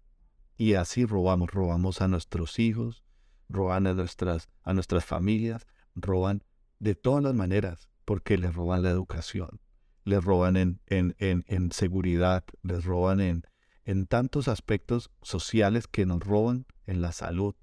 Y 0.56 0.74
así 0.74 1.04
robamos, 1.04 1.50
robamos 1.50 2.00
a 2.00 2.08
nuestros 2.08 2.58
hijos, 2.58 3.04
roban 3.48 3.86
a 3.86 3.94
nuestras, 3.94 4.48
a 4.62 4.72
nuestras 4.72 5.04
familias, 5.04 5.66
roban 5.94 6.44
de 6.78 6.94
todas 6.94 7.22
las 7.22 7.34
maneras, 7.34 7.88
porque 8.04 8.38
les 8.38 8.54
roban 8.54 8.82
la 8.82 8.90
educación, 8.90 9.60
les 10.04 10.22
roban 10.22 10.56
en, 10.56 10.80
en, 10.86 11.14
en, 11.18 11.44
en 11.48 11.72
seguridad, 11.72 12.44
les 12.62 12.84
roban 12.84 13.20
en, 13.20 13.46
en 13.84 14.06
tantos 14.06 14.48
aspectos 14.48 15.10
sociales 15.22 15.86
que 15.86 16.06
nos 16.06 16.20
roban 16.20 16.66
en 16.86 17.02
la 17.02 17.12
salud. 17.12 17.54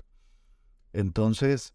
Entonces, 0.93 1.73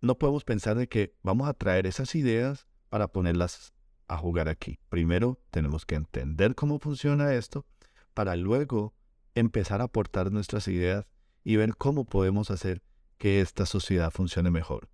no 0.00 0.18
podemos 0.18 0.44
pensar 0.44 0.76
de 0.76 0.88
que 0.88 1.14
vamos 1.22 1.48
a 1.48 1.54
traer 1.54 1.86
esas 1.86 2.14
ideas 2.14 2.66
para 2.88 3.08
ponerlas 3.08 3.74
a 4.10 4.16
jugar 4.16 4.48
aquí. 4.48 4.80
Primero 4.88 5.40
tenemos 5.50 5.86
que 5.86 5.94
entender 5.94 6.54
cómo 6.56 6.80
funciona 6.80 7.32
esto 7.34 7.64
para 8.12 8.34
luego 8.36 8.92
empezar 9.34 9.80
a 9.80 9.84
aportar 9.84 10.32
nuestras 10.32 10.66
ideas 10.66 11.06
y 11.44 11.56
ver 11.56 11.76
cómo 11.76 12.04
podemos 12.04 12.50
hacer 12.50 12.82
que 13.18 13.40
esta 13.40 13.66
sociedad 13.66 14.10
funcione 14.10 14.50
mejor. 14.50 14.88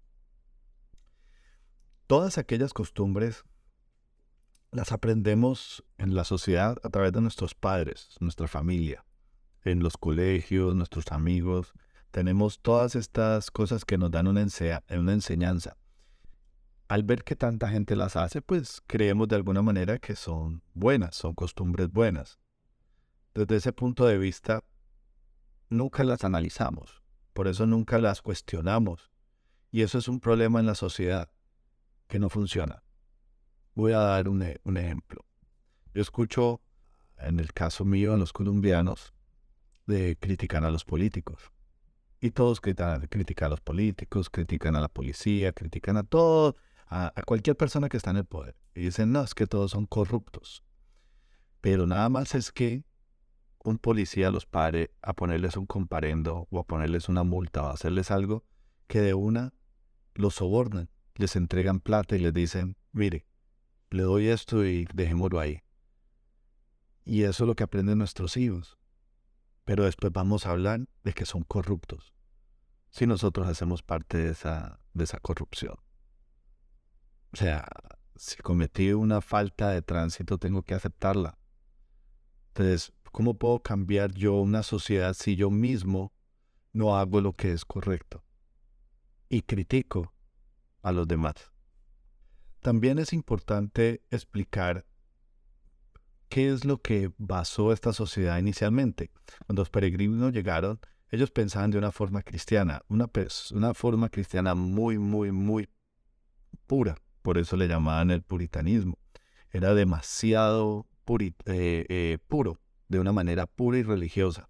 Todas 2.06 2.36
aquellas 2.38 2.74
costumbres 2.74 3.44
las 4.70 4.92
aprendemos 4.92 5.82
en 5.96 6.14
la 6.14 6.24
sociedad 6.24 6.76
a 6.82 6.90
través 6.90 7.12
de 7.12 7.22
nuestros 7.22 7.54
padres, 7.54 8.16
nuestra 8.20 8.48
familia, 8.48 9.06
en 9.64 9.82
los 9.82 9.96
colegios, 9.96 10.74
nuestros 10.74 11.10
amigos. 11.10 11.72
Tenemos 12.10 12.60
todas 12.60 12.94
estas 12.94 13.50
cosas 13.50 13.84
que 13.86 13.96
nos 13.96 14.10
dan 14.10 14.26
una, 14.26 14.46
una 14.90 15.12
enseñanza. 15.12 15.76
Al 16.88 17.02
ver 17.02 17.24
que 17.24 17.34
tanta 17.34 17.68
gente 17.68 17.96
las 17.96 18.14
hace, 18.14 18.42
pues 18.42 18.80
creemos 18.86 19.26
de 19.26 19.36
alguna 19.36 19.60
manera 19.60 19.98
que 19.98 20.14
son 20.14 20.62
buenas, 20.72 21.16
son 21.16 21.34
costumbres 21.34 21.90
buenas. 21.90 22.38
Desde 23.34 23.56
ese 23.56 23.72
punto 23.72 24.06
de 24.06 24.18
vista, 24.18 24.62
nunca 25.68 26.04
las 26.04 26.22
analizamos, 26.22 27.02
por 27.32 27.48
eso 27.48 27.66
nunca 27.66 27.98
las 27.98 28.22
cuestionamos. 28.22 29.10
Y 29.72 29.82
eso 29.82 29.98
es 29.98 30.06
un 30.06 30.20
problema 30.20 30.60
en 30.60 30.66
la 30.66 30.76
sociedad, 30.76 31.28
que 32.06 32.20
no 32.20 32.28
funciona. 32.28 32.84
Voy 33.74 33.92
a 33.92 33.98
dar 33.98 34.28
un, 34.28 34.42
e, 34.42 34.60
ejemplo. 34.64 35.24
Yo 35.92 36.02
escucho, 36.02 36.62
en 37.18 37.40
el 37.40 37.52
caso 37.52 37.84
mío, 37.84 38.14
a 38.14 38.16
los 38.16 38.32
colombianos 38.32 39.12
de 39.86 40.16
criticar 40.20 40.64
a 40.64 40.70
los 40.70 40.84
políticos. 40.84 41.50
Y 42.20 42.30
todos 42.30 42.60
critican, 42.60 43.06
critican 43.08 43.46
a 43.46 43.50
los 43.50 43.60
políticos, 43.60 44.30
critican 44.30 44.76
a 44.76 44.80
la 44.80 44.88
policía, 44.88 45.52
critican 45.52 45.96
a 45.96 46.04
todo, 46.04 46.56
a, 46.86 47.12
cualquier 47.26 47.56
persona 47.56 47.88
que 47.88 47.96
está 47.96 48.10
en 48.10 48.18
el 48.18 48.24
poder. 48.24 48.56
Y 48.74 48.82
dicen, 48.82 49.12
no, 49.12 49.22
es 49.22 49.34
que 49.34 49.46
todos 49.46 49.72
son 49.72 49.86
corruptos. 49.86 50.62
Pero 51.60 51.86
nada 51.86 52.08
más 52.08 52.34
es 52.34 52.52
que 52.52 52.84
un 53.64 53.78
policía 53.78 54.30
los 54.30 54.46
pare 54.46 54.92
a 55.02 55.12
ponerles 55.12 55.56
un 55.56 55.66
comparendo 55.66 56.46
o 56.50 56.58
a 56.60 56.64
ponerles 56.64 57.08
una 57.08 57.24
multa 57.24 57.64
o 57.64 57.66
a 57.66 57.72
hacerles 57.72 58.10
algo 58.10 58.44
que 58.86 59.00
de 59.00 59.14
una 59.14 59.52
los 60.14 60.36
sobornan, 60.36 60.88
les 61.16 61.36
entregan 61.36 61.80
plata 61.80 62.16
y 62.16 62.20
les 62.20 62.32
dicen, 62.32 62.76
mire, 62.92 63.26
le 63.90 64.02
doy 64.02 64.28
esto 64.28 64.64
y 64.64 64.86
dejémoslo 64.94 65.40
ahí. 65.40 65.62
Y 67.04 67.22
eso 67.22 67.44
es 67.44 67.48
lo 67.48 67.54
que 67.54 67.64
aprenden 67.64 67.98
nuestros 67.98 68.36
hijos. 68.36 68.78
Pero 69.64 69.84
después 69.84 70.12
vamos 70.12 70.46
a 70.46 70.50
hablar 70.50 70.86
de 71.02 71.12
que 71.12 71.26
son 71.26 71.42
corruptos. 71.42 72.14
Si 72.90 73.06
nosotros 73.06 73.46
hacemos 73.48 73.82
parte 73.82 74.18
de 74.18 74.30
esa, 74.30 74.80
de 74.94 75.04
esa 75.04 75.18
corrupción. 75.18 75.76
O 77.36 77.38
sea, 77.38 77.68
si 78.14 78.38
cometí 78.38 78.94
una 78.94 79.20
falta 79.20 79.68
de 79.68 79.82
tránsito, 79.82 80.38
tengo 80.38 80.62
que 80.62 80.72
aceptarla. 80.72 81.36
Entonces, 82.48 82.94
¿cómo 83.12 83.36
puedo 83.36 83.60
cambiar 83.60 84.14
yo 84.14 84.36
una 84.36 84.62
sociedad 84.62 85.12
si 85.12 85.36
yo 85.36 85.50
mismo 85.50 86.14
no 86.72 86.96
hago 86.96 87.20
lo 87.20 87.34
que 87.34 87.52
es 87.52 87.66
correcto? 87.66 88.24
Y 89.28 89.42
critico 89.42 90.14
a 90.80 90.92
los 90.92 91.06
demás. 91.06 91.34
También 92.62 92.98
es 92.98 93.12
importante 93.12 94.02
explicar 94.10 94.86
qué 96.30 96.50
es 96.50 96.64
lo 96.64 96.80
que 96.80 97.12
basó 97.18 97.70
esta 97.70 97.92
sociedad 97.92 98.38
inicialmente. 98.38 99.10
Cuando 99.44 99.60
los 99.60 99.68
peregrinos 99.68 100.32
llegaron, 100.32 100.80
ellos 101.10 101.30
pensaban 101.30 101.70
de 101.70 101.76
una 101.76 101.92
forma 101.92 102.22
cristiana, 102.22 102.80
una, 102.88 103.10
una 103.52 103.74
forma 103.74 104.08
cristiana 104.08 104.54
muy, 104.54 104.96
muy, 104.96 105.32
muy 105.32 105.68
pura. 106.66 106.96
Por 107.26 107.38
eso 107.38 107.56
le 107.56 107.66
llamaban 107.66 108.12
el 108.12 108.22
puritanismo. 108.22 109.00
Era 109.50 109.74
demasiado 109.74 110.86
eh, 111.08 111.34
eh, 111.46 112.18
puro, 112.28 112.60
de 112.86 113.00
una 113.00 113.12
manera 113.12 113.48
pura 113.48 113.78
y 113.78 113.82
religiosa. 113.82 114.48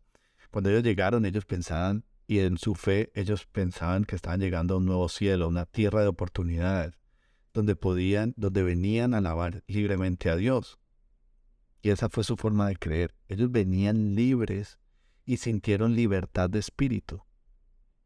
Cuando 0.51 0.69
ellos 0.69 0.83
llegaron, 0.83 1.25
ellos 1.25 1.47
pensaban, 1.47 2.05
y 2.27 2.41
en 2.41 2.59
su 2.59 2.75
fe, 2.75 3.11
ellos 3.15 3.47
pensaban 3.47 4.05
que 4.05 4.15
estaban 4.15 4.41
llegando 4.41 4.75
a 4.75 4.77
un 4.77 4.85
nuevo 4.85 5.09
cielo, 5.09 5.49
una 5.49 5.65
tierra 5.65 6.03
de 6.03 6.09
oportunidades 6.09 6.99
donde 7.55 7.77
podían, 7.77 8.35
donde 8.37 8.63
venían 8.63 9.15
a 9.15 9.19
alabar 9.19 9.65
libremente 9.67 10.29
a 10.29 10.37
Dios. 10.37 10.79
Y 11.81 11.89
esa 11.89 12.11
fue 12.11 12.25
su 12.25 12.37
forma 12.37 12.69
de 12.69 12.77
creer. 12.77 13.15
Ellos 13.29 13.51
venían 13.51 14.15
libres 14.15 14.79
y 15.25 15.39
sintieron 15.39 15.95
libertad 15.97 16.51
de 16.51 16.59
espíritu. 16.59 17.23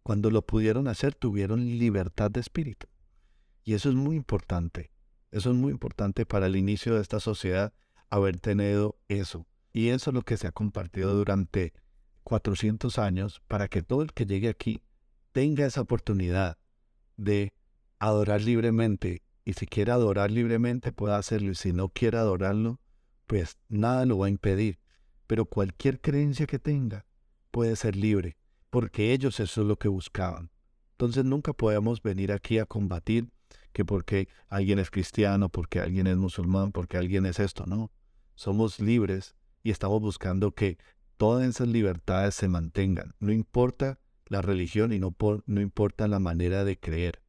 Cuando 0.04 0.30
lo 0.30 0.46
pudieron 0.46 0.86
hacer, 0.86 1.16
tuvieron 1.16 1.64
libertad 1.64 2.30
de 2.30 2.38
espíritu. 2.38 2.86
Y 3.64 3.74
eso 3.74 3.88
es 3.88 3.94
muy 3.94 4.16
importante. 4.16 4.90
Eso 5.30 5.50
es 5.50 5.56
muy 5.56 5.72
importante 5.72 6.26
para 6.26 6.46
el 6.46 6.56
inicio 6.56 6.94
de 6.94 7.02
esta 7.02 7.20
sociedad, 7.20 7.72
haber 8.08 8.40
tenido 8.40 8.98
eso. 9.08 9.46
Y 9.72 9.88
eso 9.88 10.10
es 10.10 10.14
lo 10.14 10.22
que 10.22 10.36
se 10.36 10.48
ha 10.48 10.52
compartido 10.52 11.14
durante 11.14 11.72
400 12.24 12.98
años 12.98 13.40
para 13.46 13.68
que 13.68 13.82
todo 13.82 14.02
el 14.02 14.12
que 14.12 14.26
llegue 14.26 14.48
aquí 14.48 14.82
tenga 15.32 15.66
esa 15.66 15.82
oportunidad 15.82 16.58
de 17.16 17.52
adorar 17.98 18.40
libremente 18.40 19.22
y 19.44 19.54
si 19.54 19.66
quiere 19.66 19.92
adorar 19.92 20.30
libremente 20.30 20.92
puede 20.92 21.14
hacerlo 21.14 21.52
y 21.52 21.54
si 21.54 21.72
no 21.72 21.88
quiere 21.88 22.18
adorarlo, 22.18 22.80
pues 23.26 23.58
nada 23.68 24.06
lo 24.06 24.18
va 24.18 24.26
a 24.26 24.30
impedir. 24.30 24.78
Pero 25.26 25.44
cualquier 25.44 26.00
creencia 26.00 26.46
que 26.46 26.58
tenga 26.58 27.06
puede 27.50 27.76
ser 27.76 27.94
libre, 27.94 28.36
porque 28.70 29.12
ellos 29.12 29.38
eso 29.40 29.62
es 29.62 29.66
lo 29.66 29.76
que 29.76 29.88
buscaban. 29.88 30.50
Entonces 30.92 31.24
nunca 31.24 31.52
podemos 31.52 32.02
venir 32.02 32.32
aquí 32.32 32.58
a 32.58 32.66
combatir 32.66 33.30
que 33.72 33.84
porque 33.84 34.28
alguien 34.48 34.78
es 34.78 34.90
cristiano, 34.90 35.48
porque 35.48 35.80
alguien 35.80 36.06
es 36.06 36.16
musulmán, 36.16 36.72
porque 36.72 36.96
alguien 36.96 37.26
es 37.26 37.38
esto, 37.38 37.66
no. 37.66 37.90
Somos 38.34 38.80
libres 38.80 39.34
y 39.62 39.70
estamos 39.70 40.00
buscando 40.00 40.52
que 40.52 40.78
todas 41.16 41.46
esas 41.46 41.68
libertades 41.68 42.34
se 42.34 42.48
mantengan. 42.48 43.14
No 43.20 43.32
importa 43.32 43.98
la 44.26 44.42
religión 44.42 44.92
y 44.92 44.98
no, 44.98 45.14
no 45.46 45.60
importa 45.60 46.08
la 46.08 46.18
manera 46.18 46.64
de 46.64 46.78
creer. 46.78 47.22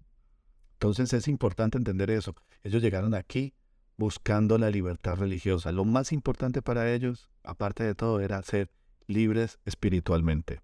Entonces 0.74 1.14
es 1.14 1.28
importante 1.28 1.78
entender 1.78 2.10
eso. 2.10 2.36
Ellos 2.64 2.82
llegaron 2.82 3.14
aquí 3.14 3.54
buscando 3.98 4.58
la 4.58 4.70
libertad 4.70 5.16
religiosa. 5.16 5.72
Lo 5.72 5.86
más 5.86 6.12
importante 6.12 6.62
para 6.62 6.92
ellos, 6.92 7.30
aparte 7.44 7.84
de 7.84 7.96
todo, 7.96 8.20
era 8.20 8.42
ser 8.44 8.72
libres 9.08 9.60
espiritualmente. 9.66 10.62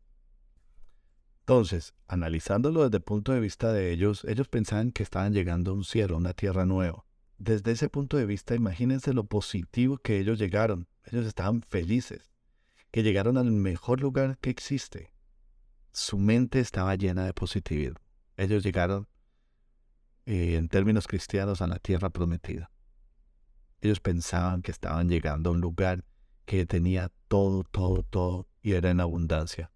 Entonces, 1.50 1.94
analizándolo 2.10 2.84
desde 2.84 2.98
el 2.98 3.04
punto 3.04 3.32
de 3.32 3.40
vista 3.40 3.72
de 3.72 3.94
ellos, 3.94 4.26
ellos 4.26 4.50
pensaban 4.50 4.92
que 4.92 5.02
estaban 5.02 5.32
llegando 5.32 5.72
a 5.72 5.76
un 5.76 5.86
cielo, 5.86 6.16
a 6.16 6.18
una 6.18 6.34
tierra 6.34 6.66
nueva. 6.66 7.06
Desde 7.38 7.72
ese 7.72 7.88
punto 7.88 8.18
de 8.18 8.26
vista, 8.26 8.54
imagínense 8.54 9.14
lo 9.14 9.24
positivo 9.24 9.98
que 9.98 10.20
ellos 10.20 10.40
llegaron. 10.40 10.90
Ellos 11.06 11.26
estaban 11.26 11.62
felices, 11.62 12.34
que 12.92 13.02
llegaron 13.02 13.38
al 13.38 13.50
mejor 13.50 14.02
lugar 14.02 14.38
que 14.40 14.50
existe. 14.50 15.14
Su 15.94 16.18
mente 16.18 16.60
estaba 16.60 16.94
llena 16.96 17.24
de 17.24 17.34
positividad. 17.34 17.96
Ellos 18.36 18.62
llegaron, 18.62 19.08
eh, 20.26 20.56
en 20.56 20.68
términos 20.68 21.08
cristianos, 21.08 21.62
a 21.62 21.68
la 21.68 21.80
tierra 21.80 22.10
prometida. 22.10 22.72
Ellos 23.80 24.02
pensaban 24.02 24.62
que 24.62 24.72
estaban 24.72 25.08
llegando 25.08 25.52
a 25.52 25.54
un 25.54 25.62
lugar 25.62 26.04
que 26.44 26.66
tenía 26.66 27.10
todo, 27.30 27.64
todo, 27.64 28.04
todo 28.04 28.50
y 28.62 28.74
era 28.74 28.90
en 28.90 29.00
abundancia. 29.00 29.72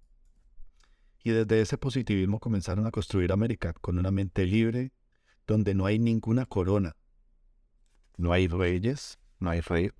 Y 1.24 1.32
desde 1.32 1.62
ese 1.62 1.78
positivismo 1.78 2.40
comenzaron 2.40 2.88
a 2.88 2.92
construir 2.92 3.32
América 3.32 3.74
con 3.74 4.00
una 4.00 4.12
mente 4.12 4.46
libre, 4.46 4.92
donde 5.46 5.76
no 5.76 5.86
hay 5.86 6.00
ninguna 6.00 6.46
corona, 6.46 6.96
no 8.18 8.34
hay 8.34 8.48
reyes, 8.48 9.20
no 9.40 9.50
hay 9.50 9.62
rey, 9.62 9.92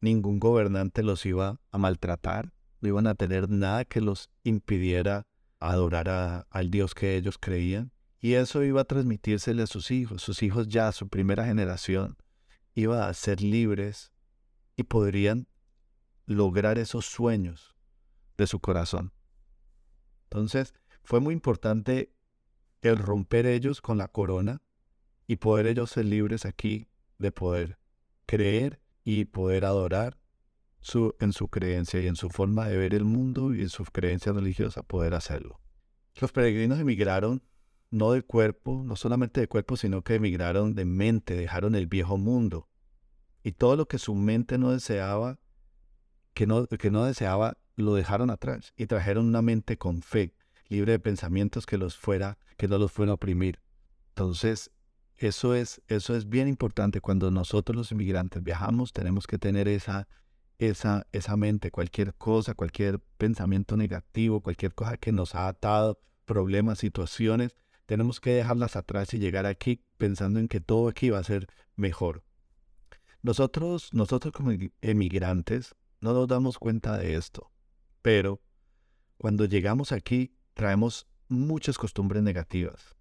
ningún 0.00 0.38
gobernante 0.38 1.02
los 1.02 1.26
iba 1.26 1.60
a 1.70 1.78
maltratar, 1.78 2.52
no 2.80 2.88
iban 2.88 3.06
a 3.06 3.14
tener 3.14 3.48
nada 3.48 3.84
que 3.84 4.00
los 4.00 4.30
impidiera 4.44 5.26
adorar 5.60 6.46
al 6.50 6.70
Dios 6.70 6.94
que 6.94 7.16
ellos 7.16 7.38
creían. 7.38 7.92
Y 8.20 8.34
eso 8.34 8.64
iba 8.64 8.80
a 8.80 8.84
transmitírsele 8.84 9.62
a 9.62 9.66
sus 9.66 9.90
hijos. 9.90 10.22
Sus 10.22 10.42
hijos 10.42 10.68
ya, 10.68 10.90
su 10.92 11.08
primera 11.08 11.44
generación, 11.44 12.16
iba 12.74 13.08
a 13.08 13.14
ser 13.14 13.40
libres 13.40 14.12
y 14.76 14.84
podrían 14.84 15.48
lograr 16.26 16.78
esos 16.78 17.06
sueños 17.06 17.74
de 18.36 18.46
su 18.46 18.60
corazón. 18.60 19.12
Entonces, 20.30 20.74
fue 21.02 21.20
muy 21.20 21.32
importante 21.32 22.12
el 22.82 22.98
romper 22.98 23.46
ellos 23.46 23.80
con 23.80 23.98
la 23.98 24.08
corona 24.08 24.62
y 25.26 25.36
poder 25.36 25.66
ellos 25.66 25.90
ser 25.90 26.04
libres 26.04 26.44
aquí 26.44 26.88
de 27.18 27.32
poder 27.32 27.78
creer 28.26 28.80
y 29.04 29.24
poder 29.24 29.64
adorar 29.64 30.18
su, 30.80 31.14
en 31.18 31.32
su 31.32 31.48
creencia 31.48 32.00
y 32.00 32.06
en 32.06 32.16
su 32.16 32.28
forma 32.28 32.68
de 32.68 32.76
ver 32.76 32.94
el 32.94 33.04
mundo 33.04 33.54
y 33.54 33.62
en 33.62 33.68
su 33.70 33.84
creencia 33.84 34.32
religiosa, 34.32 34.82
poder 34.82 35.14
hacerlo. 35.14 35.60
Los 36.20 36.32
peregrinos 36.32 36.78
emigraron 36.78 37.42
no 37.90 38.12
de 38.12 38.22
cuerpo, 38.22 38.82
no 38.84 38.96
solamente 38.96 39.40
de 39.40 39.48
cuerpo, 39.48 39.76
sino 39.76 40.02
que 40.02 40.16
emigraron 40.16 40.74
de 40.74 40.84
mente, 40.84 41.34
dejaron 41.34 41.74
el 41.74 41.86
viejo 41.86 42.18
mundo. 42.18 42.68
Y 43.42 43.52
todo 43.52 43.76
lo 43.76 43.88
que 43.88 43.98
su 43.98 44.14
mente 44.14 44.58
no 44.58 44.72
deseaba, 44.72 45.38
que 46.34 46.46
no, 46.46 46.66
que 46.66 46.90
no 46.90 47.04
deseaba, 47.04 47.56
lo 47.82 47.94
dejaron 47.94 48.30
atrás 48.30 48.72
y 48.76 48.86
trajeron 48.86 49.26
una 49.26 49.42
mente 49.42 49.78
con 49.78 50.02
fe, 50.02 50.34
libre 50.68 50.92
de 50.92 50.98
pensamientos 50.98 51.66
que 51.66 51.78
los 51.78 51.96
fuera, 51.96 52.38
que 52.56 52.68
no 52.68 52.78
los 52.78 52.92
fuera 52.92 53.12
a 53.12 53.14
oprimir. 53.14 53.60
Entonces, 54.10 54.70
eso 55.16 55.54
es, 55.54 55.82
eso 55.88 56.14
es 56.16 56.28
bien 56.28 56.48
importante. 56.48 57.00
Cuando 57.00 57.30
nosotros 57.30 57.76
los 57.76 57.92
inmigrantes 57.92 58.42
viajamos, 58.42 58.92
tenemos 58.92 59.26
que 59.26 59.38
tener 59.38 59.68
esa, 59.68 60.08
esa, 60.58 61.06
esa 61.12 61.36
mente, 61.36 61.70
cualquier 61.70 62.14
cosa, 62.14 62.54
cualquier 62.54 63.00
pensamiento 63.16 63.76
negativo, 63.76 64.40
cualquier 64.40 64.74
cosa 64.74 64.96
que 64.96 65.12
nos 65.12 65.34
ha 65.34 65.48
atado, 65.48 66.00
problemas, 66.24 66.78
situaciones, 66.78 67.56
tenemos 67.86 68.20
que 68.20 68.32
dejarlas 68.32 68.76
atrás 68.76 69.14
y 69.14 69.18
llegar 69.18 69.46
aquí 69.46 69.82
pensando 69.96 70.38
en 70.38 70.48
que 70.48 70.60
todo 70.60 70.88
aquí 70.88 71.10
va 71.10 71.18
a 71.18 71.24
ser 71.24 71.48
mejor. 71.74 72.22
Nosotros, 73.22 73.92
nosotros 73.92 74.32
como 74.32 74.52
emigrantes, 74.82 75.74
no 76.00 76.12
nos 76.12 76.28
damos 76.28 76.58
cuenta 76.58 76.96
de 76.96 77.14
esto. 77.14 77.50
Pero 78.02 78.40
cuando 79.16 79.44
llegamos 79.44 79.92
aquí 79.92 80.36
traemos 80.54 81.06
muchas 81.28 81.78
costumbres 81.78 82.22
negativas. 82.22 82.96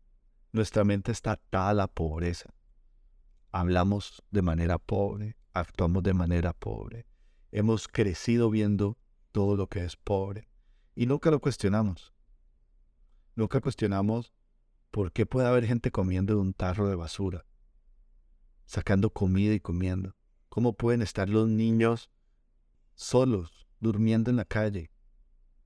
Nuestra 0.51 0.83
mente 0.83 1.11
está 1.11 1.33
atada 1.33 1.69
a 1.69 1.73
la 1.73 1.87
pobreza. 1.87 2.53
Hablamos 3.51 4.23
de 4.31 4.41
manera 4.41 4.77
pobre, 4.77 5.37
actuamos 5.53 6.03
de 6.03 6.13
manera 6.13 6.53
pobre. 6.53 7.05
Hemos 7.51 7.87
crecido 7.87 8.49
viendo 8.49 8.97
todo 9.31 9.55
lo 9.55 9.67
que 9.67 9.85
es 9.85 9.95
pobre 9.95 10.49
y 10.95 11.05
nunca 11.05 11.31
lo 11.31 11.39
cuestionamos. 11.39 12.13
Nunca 13.35 13.61
cuestionamos 13.61 14.33
por 14.91 15.11
qué 15.11 15.25
puede 15.25 15.47
haber 15.47 15.65
gente 15.65 15.91
comiendo 15.91 16.33
de 16.33 16.41
un 16.41 16.53
tarro 16.53 16.89
de 16.89 16.95
basura, 16.95 17.45
sacando 18.65 19.11
comida 19.11 19.53
y 19.53 19.59
comiendo. 19.59 20.15
¿Cómo 20.49 20.73
pueden 20.73 21.03
estar 21.03 21.29
los 21.29 21.47
niños 21.47 22.09
solos 22.95 23.66
durmiendo 23.79 24.29
en 24.29 24.37
la 24.37 24.45
calle 24.45 24.91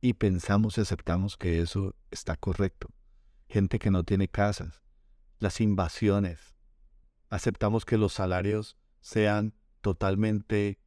y 0.02 0.14
pensamos 0.14 0.78
y 0.78 0.82
aceptamos 0.82 1.38
que 1.38 1.62
eso 1.62 1.96
está 2.10 2.36
correcto. 2.36 2.90
Gente 3.48 3.80
que 3.80 3.92
no 3.92 4.04
tiene 4.04 4.28
casas, 4.28 4.84
las 5.40 5.62
invasiones. 5.62 6.56
Aceptamos 7.30 7.86
que 7.86 7.98
los 7.98 8.14
salarios 8.14 8.78
sean 9.00 9.54
totalmente 9.82 10.80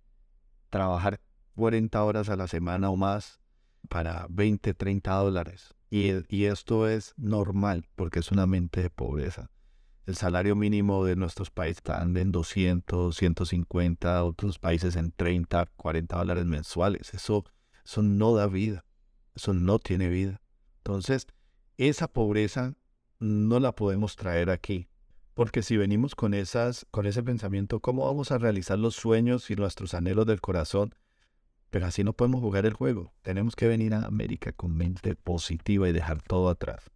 trabajar 0.70 1.20
40 1.54 2.02
horas 2.02 2.28
a 2.28 2.36
la 2.36 2.48
semana 2.48 2.90
o 2.90 2.96
más 2.96 3.40
para 3.88 4.26
20, 4.30 4.74
30 4.74 5.12
dólares. 5.14 5.74
Y, 5.90 6.10
y 6.34 6.46
esto 6.46 6.88
es 6.88 7.14
normal 7.16 7.88
porque 7.94 8.18
es 8.18 8.32
una 8.32 8.46
mente 8.46 8.82
de 8.82 8.90
pobreza. 8.90 9.50
El 10.06 10.16
salario 10.16 10.54
mínimo 10.54 11.02
de 11.06 11.16
nuestros 11.16 11.50
países 11.50 11.78
está 11.78 12.02
en 12.02 12.30
200, 12.30 13.16
150, 13.16 14.24
otros 14.24 14.58
países 14.58 14.96
en 14.96 15.12
30, 15.12 15.64
40 15.76 16.16
dólares 16.18 16.44
mensuales. 16.44 17.14
Eso, 17.14 17.44
eso 17.82 18.02
no 18.02 18.34
da 18.34 18.46
vida. 18.46 18.84
Eso 19.34 19.54
no 19.54 19.78
tiene 19.78 20.10
vida. 20.10 20.42
Entonces, 20.78 21.26
esa 21.78 22.06
pobreza 22.06 22.74
no 23.18 23.60
la 23.60 23.74
podemos 23.74 24.16
traer 24.16 24.50
aquí. 24.50 24.88
Porque 25.32 25.62
si 25.62 25.78
venimos 25.78 26.14
con, 26.14 26.34
esas, 26.34 26.86
con 26.90 27.06
ese 27.06 27.22
pensamiento, 27.22 27.80
¿cómo 27.80 28.04
vamos 28.04 28.30
a 28.30 28.36
realizar 28.36 28.78
los 28.78 28.94
sueños 28.94 29.50
y 29.50 29.56
nuestros 29.56 29.94
anhelos 29.94 30.26
del 30.26 30.42
corazón? 30.42 30.94
Pero 31.70 31.86
así 31.86 32.04
no 32.04 32.12
podemos 32.12 32.42
jugar 32.42 32.66
el 32.66 32.74
juego. 32.74 33.14
Tenemos 33.22 33.56
que 33.56 33.66
venir 33.66 33.94
a 33.94 34.04
América 34.04 34.52
con 34.52 34.76
mente 34.76 35.16
positiva 35.16 35.88
y 35.88 35.92
dejar 35.92 36.20
todo 36.20 36.50
atrás. 36.50 36.90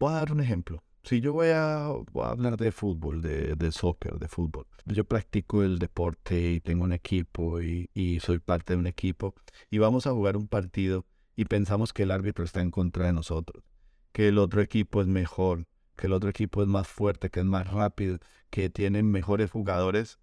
Voy 0.00 0.12
a 0.12 0.16
dar 0.16 0.32
un 0.32 0.40
ejemplo 0.40 0.82
si 1.04 1.20
yo 1.20 1.32
voy 1.32 1.48
a, 1.48 1.86
hablar 1.86 2.56
de 2.56 2.72
fútbol, 2.72 3.22
de, 3.22 3.56
de, 3.56 3.72
soccer, 3.72 4.18
de 4.18 4.28
fútbol, 4.28 4.66
yo 4.86 5.04
practico 5.04 5.62
el 5.62 5.78
deporte 5.78 6.52
y 6.52 6.60
tengo 6.60 6.84
un 6.84 6.92
equipo 6.92 7.60
y, 7.60 7.90
y, 7.94 8.20
soy 8.20 8.38
parte 8.38 8.74
de 8.74 8.78
un 8.78 8.86
equipo 8.86 9.34
y 9.70 9.78
vamos 9.78 10.06
a 10.06 10.12
jugar 10.12 10.36
un 10.36 10.48
partido 10.48 11.04
y 11.34 11.46
pensamos 11.46 11.92
que 11.92 12.04
el 12.04 12.10
árbitro 12.10 12.44
está 12.44 12.60
en 12.60 12.70
contra 12.70 13.06
de 13.06 13.12
nosotros, 13.12 13.64
que 14.12 14.28
el 14.28 14.38
otro 14.38 14.60
equipo 14.60 15.00
es 15.00 15.08
mejor, 15.08 15.66
que 15.96 16.06
el 16.06 16.12
otro 16.12 16.30
equipo 16.30 16.62
es 16.62 16.68
más 16.68 16.86
fuerte, 16.86 17.30
que 17.30 17.40
es 17.40 17.46
más 17.46 17.66
rápido, 17.68 18.18
que 18.50 18.70
tiene 18.70 19.02
mejores 19.02 19.50
jugadores, 19.50 20.18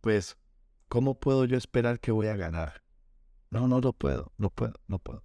pues, 0.00 0.36
¿cómo 0.88 1.18
puedo 1.18 1.44
yo 1.44 1.56
esperar 1.56 2.00
que 2.00 2.12
voy 2.12 2.26
a 2.28 2.36
ganar? 2.36 2.82
No, 3.50 3.68
no 3.68 3.80
lo 3.80 3.92
puedo, 3.92 4.32
no 4.38 4.50
puedo, 4.50 4.74
no 4.88 4.98
puedo. 4.98 5.22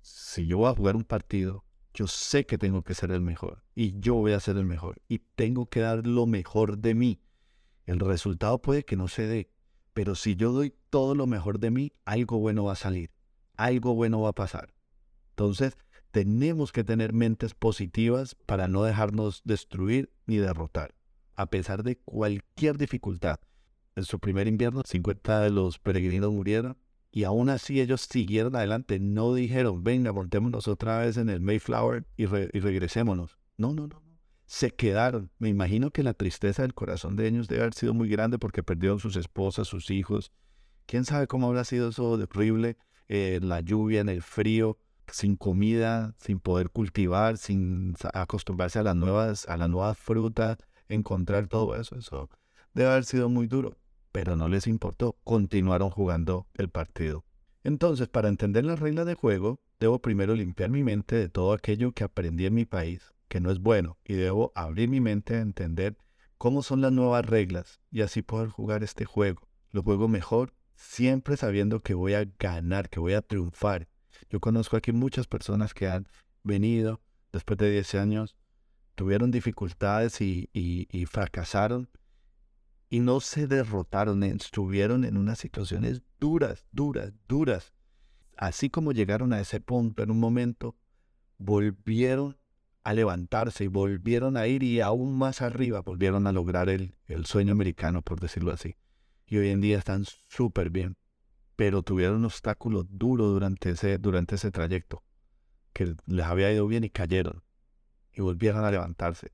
Si 0.00 0.46
yo 0.46 0.58
voy 0.58 0.70
a 0.70 0.74
jugar 0.74 0.96
un 0.96 1.04
partido 1.04 1.64
yo 1.94 2.06
sé 2.06 2.46
que 2.46 2.58
tengo 2.58 2.82
que 2.82 2.94
ser 2.94 3.10
el 3.10 3.20
mejor 3.20 3.62
y 3.74 3.98
yo 4.00 4.14
voy 4.14 4.32
a 4.32 4.40
ser 4.40 4.56
el 4.56 4.64
mejor 4.64 5.00
y 5.08 5.18
tengo 5.18 5.66
que 5.66 5.80
dar 5.80 6.06
lo 6.06 6.26
mejor 6.26 6.78
de 6.78 6.94
mí. 6.94 7.20
El 7.86 8.00
resultado 8.00 8.60
puede 8.60 8.84
que 8.84 8.96
no 8.96 9.08
se 9.08 9.26
dé, 9.26 9.50
pero 9.92 10.14
si 10.14 10.36
yo 10.36 10.52
doy 10.52 10.74
todo 10.90 11.14
lo 11.14 11.26
mejor 11.26 11.58
de 11.58 11.70
mí, 11.70 11.92
algo 12.04 12.38
bueno 12.38 12.64
va 12.64 12.72
a 12.72 12.76
salir, 12.76 13.10
algo 13.56 13.94
bueno 13.94 14.20
va 14.20 14.30
a 14.30 14.34
pasar. 14.34 14.72
Entonces, 15.30 15.76
tenemos 16.10 16.72
que 16.72 16.84
tener 16.84 17.12
mentes 17.12 17.54
positivas 17.54 18.34
para 18.34 18.68
no 18.68 18.84
dejarnos 18.84 19.42
destruir 19.44 20.12
ni 20.26 20.36
derrotar, 20.36 20.94
a 21.36 21.46
pesar 21.46 21.82
de 21.82 21.96
cualquier 21.96 22.76
dificultad. 22.78 23.40
En 23.96 24.04
su 24.04 24.18
primer 24.18 24.46
invierno, 24.46 24.82
50 24.84 25.40
de 25.40 25.50
los 25.50 25.78
peregrinos 25.78 26.32
murieron 26.32 26.76
y 27.12 27.24
aún 27.24 27.50
así 27.50 27.80
ellos 27.80 28.00
siguieron 28.10 28.56
adelante, 28.56 28.98
no 28.98 29.34
dijeron, 29.34 29.84
venga, 29.84 30.12
montémonos 30.12 30.66
otra 30.66 30.98
vez 30.98 31.18
en 31.18 31.28
el 31.28 31.40
Mayflower 31.40 32.06
y, 32.16 32.24
regresémonos. 32.26 33.38
No, 33.58 33.74
no, 33.74 33.86
no. 33.86 34.02
Se 34.46 34.70
quedaron. 34.70 35.30
Me 35.38 35.50
imagino 35.50 35.90
que 35.90 36.02
la 36.02 36.14
tristeza 36.14 36.62
del 36.62 36.74
corazón 36.74 37.16
de 37.16 37.28
ellos 37.28 37.48
debe 37.48 37.62
haber 37.62 37.74
sido 37.74 37.92
muy 37.92 38.08
grande 38.08 38.38
porque 38.38 38.62
perdieron 38.62 38.98
sus 38.98 39.16
esposas, 39.16 39.68
sus 39.68 39.90
hijos. 39.90 40.32
¿Quién 40.86 41.04
sabe 41.04 41.26
cómo 41.26 41.48
habrá 41.48 41.64
sido 41.64 41.90
eso 41.90 42.10
horrible? 42.10 42.78
Eh, 43.08 43.40
la 43.42 43.60
lluvia, 43.60 44.00
en 44.00 44.08
el 44.08 44.22
frío, 44.22 44.78
sin 45.06 45.36
comida, 45.36 46.14
sin 46.18 46.40
poder 46.40 46.70
cultivar, 46.70 47.36
sin 47.36 47.94
acostumbrarse 48.14 48.78
a 48.78 48.82
las 48.82 48.96
nuevas, 48.96 49.46
a 49.48 49.58
las 49.58 49.68
nuevas 49.68 49.98
frutas, 49.98 50.56
encontrar 50.88 51.46
todo 51.46 51.76
eso, 51.76 51.96
eso 51.96 52.30
debe 52.74 52.90
haber 52.90 53.04
sido 53.04 53.28
muy 53.28 53.46
duro. 53.46 53.76
Pero 54.12 54.36
no 54.36 54.48
les 54.48 54.66
importó, 54.66 55.16
continuaron 55.24 55.90
jugando 55.90 56.46
el 56.54 56.68
partido. 56.68 57.24
Entonces, 57.64 58.08
para 58.08 58.28
entender 58.28 58.64
las 58.64 58.80
reglas 58.80 59.06
de 59.06 59.14
juego, 59.14 59.60
debo 59.80 60.00
primero 60.00 60.34
limpiar 60.34 60.70
mi 60.70 60.82
mente 60.82 61.16
de 61.16 61.28
todo 61.28 61.52
aquello 61.52 61.92
que 61.92 62.04
aprendí 62.04 62.46
en 62.46 62.54
mi 62.54 62.64
país, 62.64 63.14
que 63.28 63.40
no 63.40 63.50
es 63.50 63.60
bueno, 63.60 63.98
y 64.04 64.14
debo 64.14 64.52
abrir 64.54 64.88
mi 64.88 65.00
mente 65.00 65.36
a 65.36 65.40
entender 65.40 65.96
cómo 66.38 66.62
son 66.62 66.80
las 66.80 66.92
nuevas 66.92 67.24
reglas 67.24 67.80
y 67.90 68.02
así 68.02 68.22
poder 68.22 68.48
jugar 68.48 68.82
este 68.82 69.04
juego. 69.04 69.48
Lo 69.70 69.82
juego 69.82 70.08
mejor, 70.08 70.52
siempre 70.74 71.36
sabiendo 71.36 71.80
que 71.80 71.94
voy 71.94 72.14
a 72.14 72.28
ganar, 72.38 72.90
que 72.90 73.00
voy 73.00 73.14
a 73.14 73.22
triunfar. 73.22 73.88
Yo 74.28 74.40
conozco 74.40 74.76
aquí 74.76 74.92
muchas 74.92 75.26
personas 75.26 75.72
que 75.72 75.88
han 75.88 76.08
venido 76.42 77.00
después 77.32 77.58
de 77.58 77.70
10 77.70 77.94
años, 77.94 78.36
tuvieron 78.94 79.30
dificultades 79.30 80.20
y, 80.20 80.50
y 80.52 81.06
fracasaron 81.06 81.88
y 82.92 83.00
no 83.00 83.20
se 83.20 83.46
derrotaron, 83.46 84.22
estuvieron 84.22 85.06
en 85.06 85.16
unas 85.16 85.38
situaciones 85.38 86.02
duras, 86.20 86.66
duras, 86.72 87.14
duras. 87.26 87.72
Así 88.36 88.68
como 88.68 88.92
llegaron 88.92 89.32
a 89.32 89.40
ese 89.40 89.62
punto 89.62 90.02
en 90.02 90.10
un 90.10 90.20
momento, 90.20 90.76
volvieron 91.38 92.36
a 92.84 92.92
levantarse 92.92 93.64
y 93.64 93.68
volvieron 93.68 94.36
a 94.36 94.46
ir 94.46 94.62
y 94.62 94.82
aún 94.82 95.16
más 95.16 95.40
arriba 95.40 95.80
volvieron 95.80 96.26
a 96.26 96.32
lograr 96.32 96.68
el, 96.68 96.94
el 97.06 97.24
sueño 97.24 97.52
americano, 97.52 98.02
por 98.02 98.20
decirlo 98.20 98.52
así. 98.52 98.76
Y 99.26 99.38
hoy 99.38 99.48
en 99.48 99.62
día 99.62 99.78
están 99.78 100.04
súper 100.28 100.68
bien, 100.68 100.98
pero 101.56 101.82
tuvieron 101.82 102.16
un 102.16 102.26
obstáculo 102.26 102.84
duro 102.84 103.24
durante 103.28 103.70
ese, 103.70 103.96
durante 103.96 104.34
ese 104.34 104.50
trayecto, 104.50 105.02
que 105.72 105.96
les 106.04 106.26
había 106.26 106.52
ido 106.52 106.66
bien 106.66 106.84
y 106.84 106.90
cayeron 106.90 107.42
y 108.12 108.20
volvieron 108.20 108.66
a 108.66 108.70
levantarse. 108.70 109.32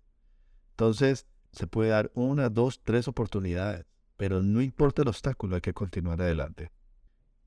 Entonces, 0.71 1.27
se 1.53 1.67
puede 1.67 1.91
dar 1.91 2.11
una, 2.15 2.49
dos, 2.49 2.81
tres 2.83 3.09
oportunidades, 3.09 3.87
pero 4.17 4.43
no 4.43 4.61
importa 4.61 5.03
el 5.03 5.09
obstáculo, 5.09 5.57
hay 5.57 5.61
que 5.61 5.73
continuar 5.73 6.21
adelante. 6.21 6.71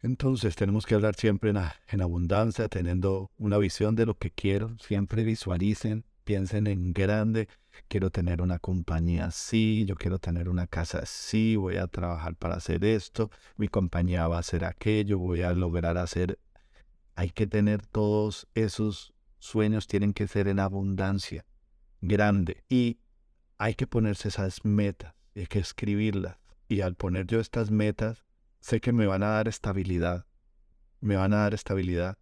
Entonces 0.03 0.55
tenemos 0.55 0.85
que 0.85 0.95
hablar 0.95 1.15
siempre 1.15 1.51
en, 1.51 2.01
abundancia, 2.01 2.67
teniendo 2.67 3.29
una 3.37 3.57
visión 3.59 3.95
de 3.95 4.07
lo 4.07 4.17
que 4.17 4.31
quiero. 4.31 4.75
Siempre 4.79 5.23
visualicen, 5.23 6.05
piensen 6.23 6.65
en 6.65 6.91
grande. 6.91 7.47
Quiero 7.87 8.09
tener 8.09 8.41
una 8.41 8.57
compañía 8.57 9.25
así, 9.25 9.85
yo 9.85 9.95
quiero 9.95 10.17
tener 10.17 10.49
una 10.49 10.65
casa 10.65 10.99
así, 10.99 11.55
voy 11.55 11.77
a 11.77 11.87
trabajar 11.87 12.35
para 12.35 12.55
hacer 12.55 12.83
esto, 12.83 13.29
mi 13.55 13.69
compañía 13.69 14.27
va 14.27 14.37
a 14.37 14.39
hacer 14.39 14.65
aquello, 14.65 15.19
voy 15.19 15.43
a 15.43 15.53
lograr 15.53 15.97
hacer... 15.97 16.39
Hay 17.15 17.29
que 17.29 17.45
tener 17.45 17.85
todos 17.85 18.47
esos 18.55 19.13
sueños, 19.37 19.87
tienen 19.87 20.13
que 20.13 20.27
ser 20.27 20.47
en 20.47 20.59
abundancia, 20.59 21.45
grande. 22.01 22.63
Y 22.69 22.99
hay 23.61 23.75
que 23.75 23.85
ponerse 23.85 24.29
esas 24.29 24.65
metas, 24.65 25.13
hay 25.35 25.45
que 25.45 25.59
escribirlas. 25.59 26.35
Y 26.67 26.81
al 26.81 26.95
poner 26.95 27.27
yo 27.27 27.39
estas 27.39 27.69
metas, 27.69 28.25
sé 28.59 28.81
que 28.81 28.91
me 28.91 29.05
van 29.05 29.21
a 29.21 29.27
dar 29.27 29.47
estabilidad. 29.47 30.25
Me 30.99 31.15
van 31.15 31.31
a 31.33 31.43
dar 31.43 31.53
estabilidad. 31.53 32.17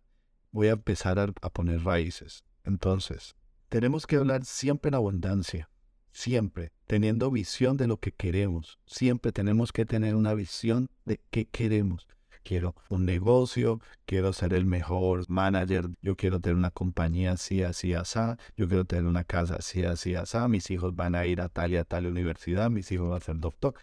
Voy 0.51 0.67
a 0.67 0.73
empezar 0.73 1.17
a, 1.17 1.49
poner 1.49 1.85
raíces. 1.85 2.43
Entonces, 2.65 3.37
tenemos 3.69 4.05
que 4.05 4.17
hablar 4.17 4.43
siempre 4.43 4.89
en 4.89 4.95
abundancia. 4.95 5.69
Siempre, 6.11 6.73
teniendo 6.87 7.31
visión 7.31 7.77
de 7.77 7.87
lo 7.87 8.01
que 8.01 8.11
queremos. 8.11 8.77
Siempre 8.85 9.31
tenemos 9.31 9.71
que 9.71 9.85
tener 9.85 10.15
una 10.15 10.33
visión 10.33 10.89
de 11.05 11.21
qué 11.31 11.47
queremos 11.47 12.05
quiero 12.43 12.75
un 12.89 13.05
negocio, 13.05 13.79
quiero 14.05 14.33
ser 14.33 14.53
el 14.53 14.65
mejor 14.65 15.29
manager, 15.29 15.89
yo 16.01 16.15
quiero 16.15 16.39
tener 16.39 16.55
una 16.55 16.71
compañía 16.71 17.33
así, 17.33 17.63
así, 17.63 17.93
así, 17.93 18.19
yo 18.57 18.67
quiero 18.67 18.85
tener 18.85 19.05
una 19.05 19.23
casa 19.23 19.55
así, 19.55 19.83
así, 19.83 20.15
así, 20.15 20.37
mis 20.49 20.69
hijos 20.71 20.95
van 20.95 21.15
a 21.15 21.25
ir 21.25 21.41
a 21.41 21.49
tal 21.49 21.71
y 21.71 21.77
a 21.77 21.83
tal 21.83 22.05
universidad, 22.05 22.69
mis 22.69 22.91
hijos 22.91 23.09
van 23.09 23.21
a 23.21 23.25
ser 23.25 23.39
doctor. 23.39 23.75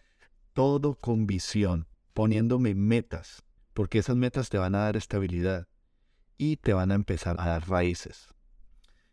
Todo 0.53 0.95
con 0.95 1.27
visión, 1.27 1.87
poniéndome 2.13 2.75
metas, 2.75 3.45
porque 3.73 3.99
esas 3.99 4.17
metas 4.17 4.49
te 4.49 4.59
van 4.59 4.75
a 4.75 4.81
dar 4.81 4.97
estabilidad 4.97 5.69
y 6.39 6.57
te 6.57 6.73
van 6.73 6.91
a 6.91 6.95
empezar 6.95 7.37
a 7.39 7.47
dar 7.47 7.69
raíces. 7.69 8.29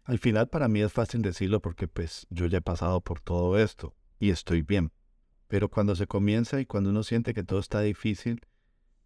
Al 0.06 0.19
final 0.19 0.49
para 0.49 0.67
mí 0.67 0.82
es 0.82 0.91
fácil 0.91 1.21
decirlo 1.21 1.62
porque 1.62 1.88
pues 1.88 2.27
yo 2.29 2.45
ya 2.47 2.58
he 2.58 2.62
pasado 2.62 3.01
por 3.01 3.21
todo 3.21 3.58
esto 3.58 3.95
y 4.19 4.32
estoy 4.32 4.62
bien. 4.62 4.91
Pero 5.47 5.69
cuando 5.69 5.95
se 5.95 6.08
comienza 6.08 6.60
y 6.60 6.65
cuando 6.65 6.89
uno 6.89 7.03
siente 7.03 7.34
que 7.34 7.43
todo 7.43 7.60
está 7.60 7.82
difícil, 7.82 8.41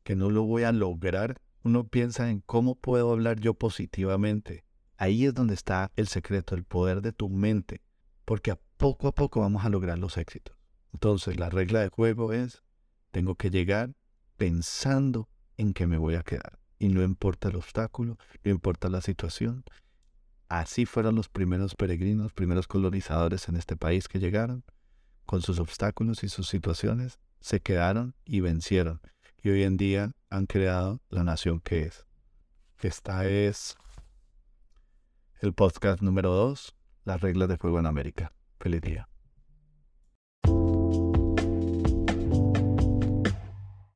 que 0.08 0.16
no 0.16 0.30
lo 0.30 0.44
voy 0.44 0.64
a 0.64 0.72
lograr, 0.72 1.42
uno 1.64 1.86
piensa 1.90 2.30
en 2.30 2.40
cómo 2.40 2.76
puedo 2.76 3.12
hablar 3.12 3.42
yo 3.42 3.56
positivamente. 3.56 4.64
Ahí 4.96 5.26
es 5.26 5.34
donde 5.34 5.54
está 5.54 5.92
el 5.98 6.08
secreto, 6.08 6.56
el 6.56 6.64
poder 6.64 7.02
de 7.02 7.12
tu 7.12 7.28
mente, 7.28 7.82
porque 8.24 8.52
a 8.52 8.60
poco 8.78 9.10
a 9.10 9.12
poco 9.14 9.42
vamos 9.42 9.66
a 9.66 9.70
lograr 9.70 10.00
los 10.00 10.16
éxitos. 10.16 10.56
Entonces 10.94 11.38
la 11.38 11.50
regla 11.50 11.82
de 11.82 11.90
juego 11.90 12.32
es, 12.32 12.64
tengo 13.12 13.36
que 13.36 13.50
llegar 13.50 13.96
pensando 14.38 15.28
en 15.58 15.74
que 15.74 15.88
me 15.88 15.98
voy 15.98 16.16
a 16.16 16.24
quedar. 16.24 16.58
Y 16.80 16.88
no 16.88 17.04
importa 17.04 17.50
el 17.50 17.58
obstáculo, 17.58 18.18
no 18.46 18.52
importa 18.52 18.88
la 18.88 19.02
situación. 19.02 19.66
Así 20.48 20.86
fueron 20.86 21.16
los 21.16 21.28
primeros 21.28 21.76
peregrinos, 21.76 22.32
primeros 22.32 22.70
colonizadores 22.70 23.50
en 23.50 23.58
este 23.58 23.76
país 23.76 24.08
que 24.08 24.20
llegaron, 24.20 24.64
con 25.26 25.42
sus 25.42 25.60
obstáculos 25.60 26.24
y 26.24 26.30
sus 26.30 26.48
situaciones, 26.48 27.20
se 27.42 27.60
quedaron 27.60 28.16
y 28.24 28.40
vencieron 28.40 29.02
y 29.42 29.50
hoy 29.50 29.64
en 29.64 29.78
día 29.78 30.12
han 30.30 30.46
creado 30.46 31.02
la 31.10 31.24
nación 31.24 31.60
que 31.60 31.84
es. 31.84 32.06
Esta 32.80 33.26
es 33.26 33.76
el 35.42 35.54
podcast 35.54 36.02
número 36.02 36.32
2, 36.32 36.76
las 37.06 37.22
reglas 37.22 37.50
de 37.50 37.58
juego 37.58 37.80
en 37.80 37.86
América. 37.86 38.34
Feliz 38.60 38.82
día. 38.82 39.08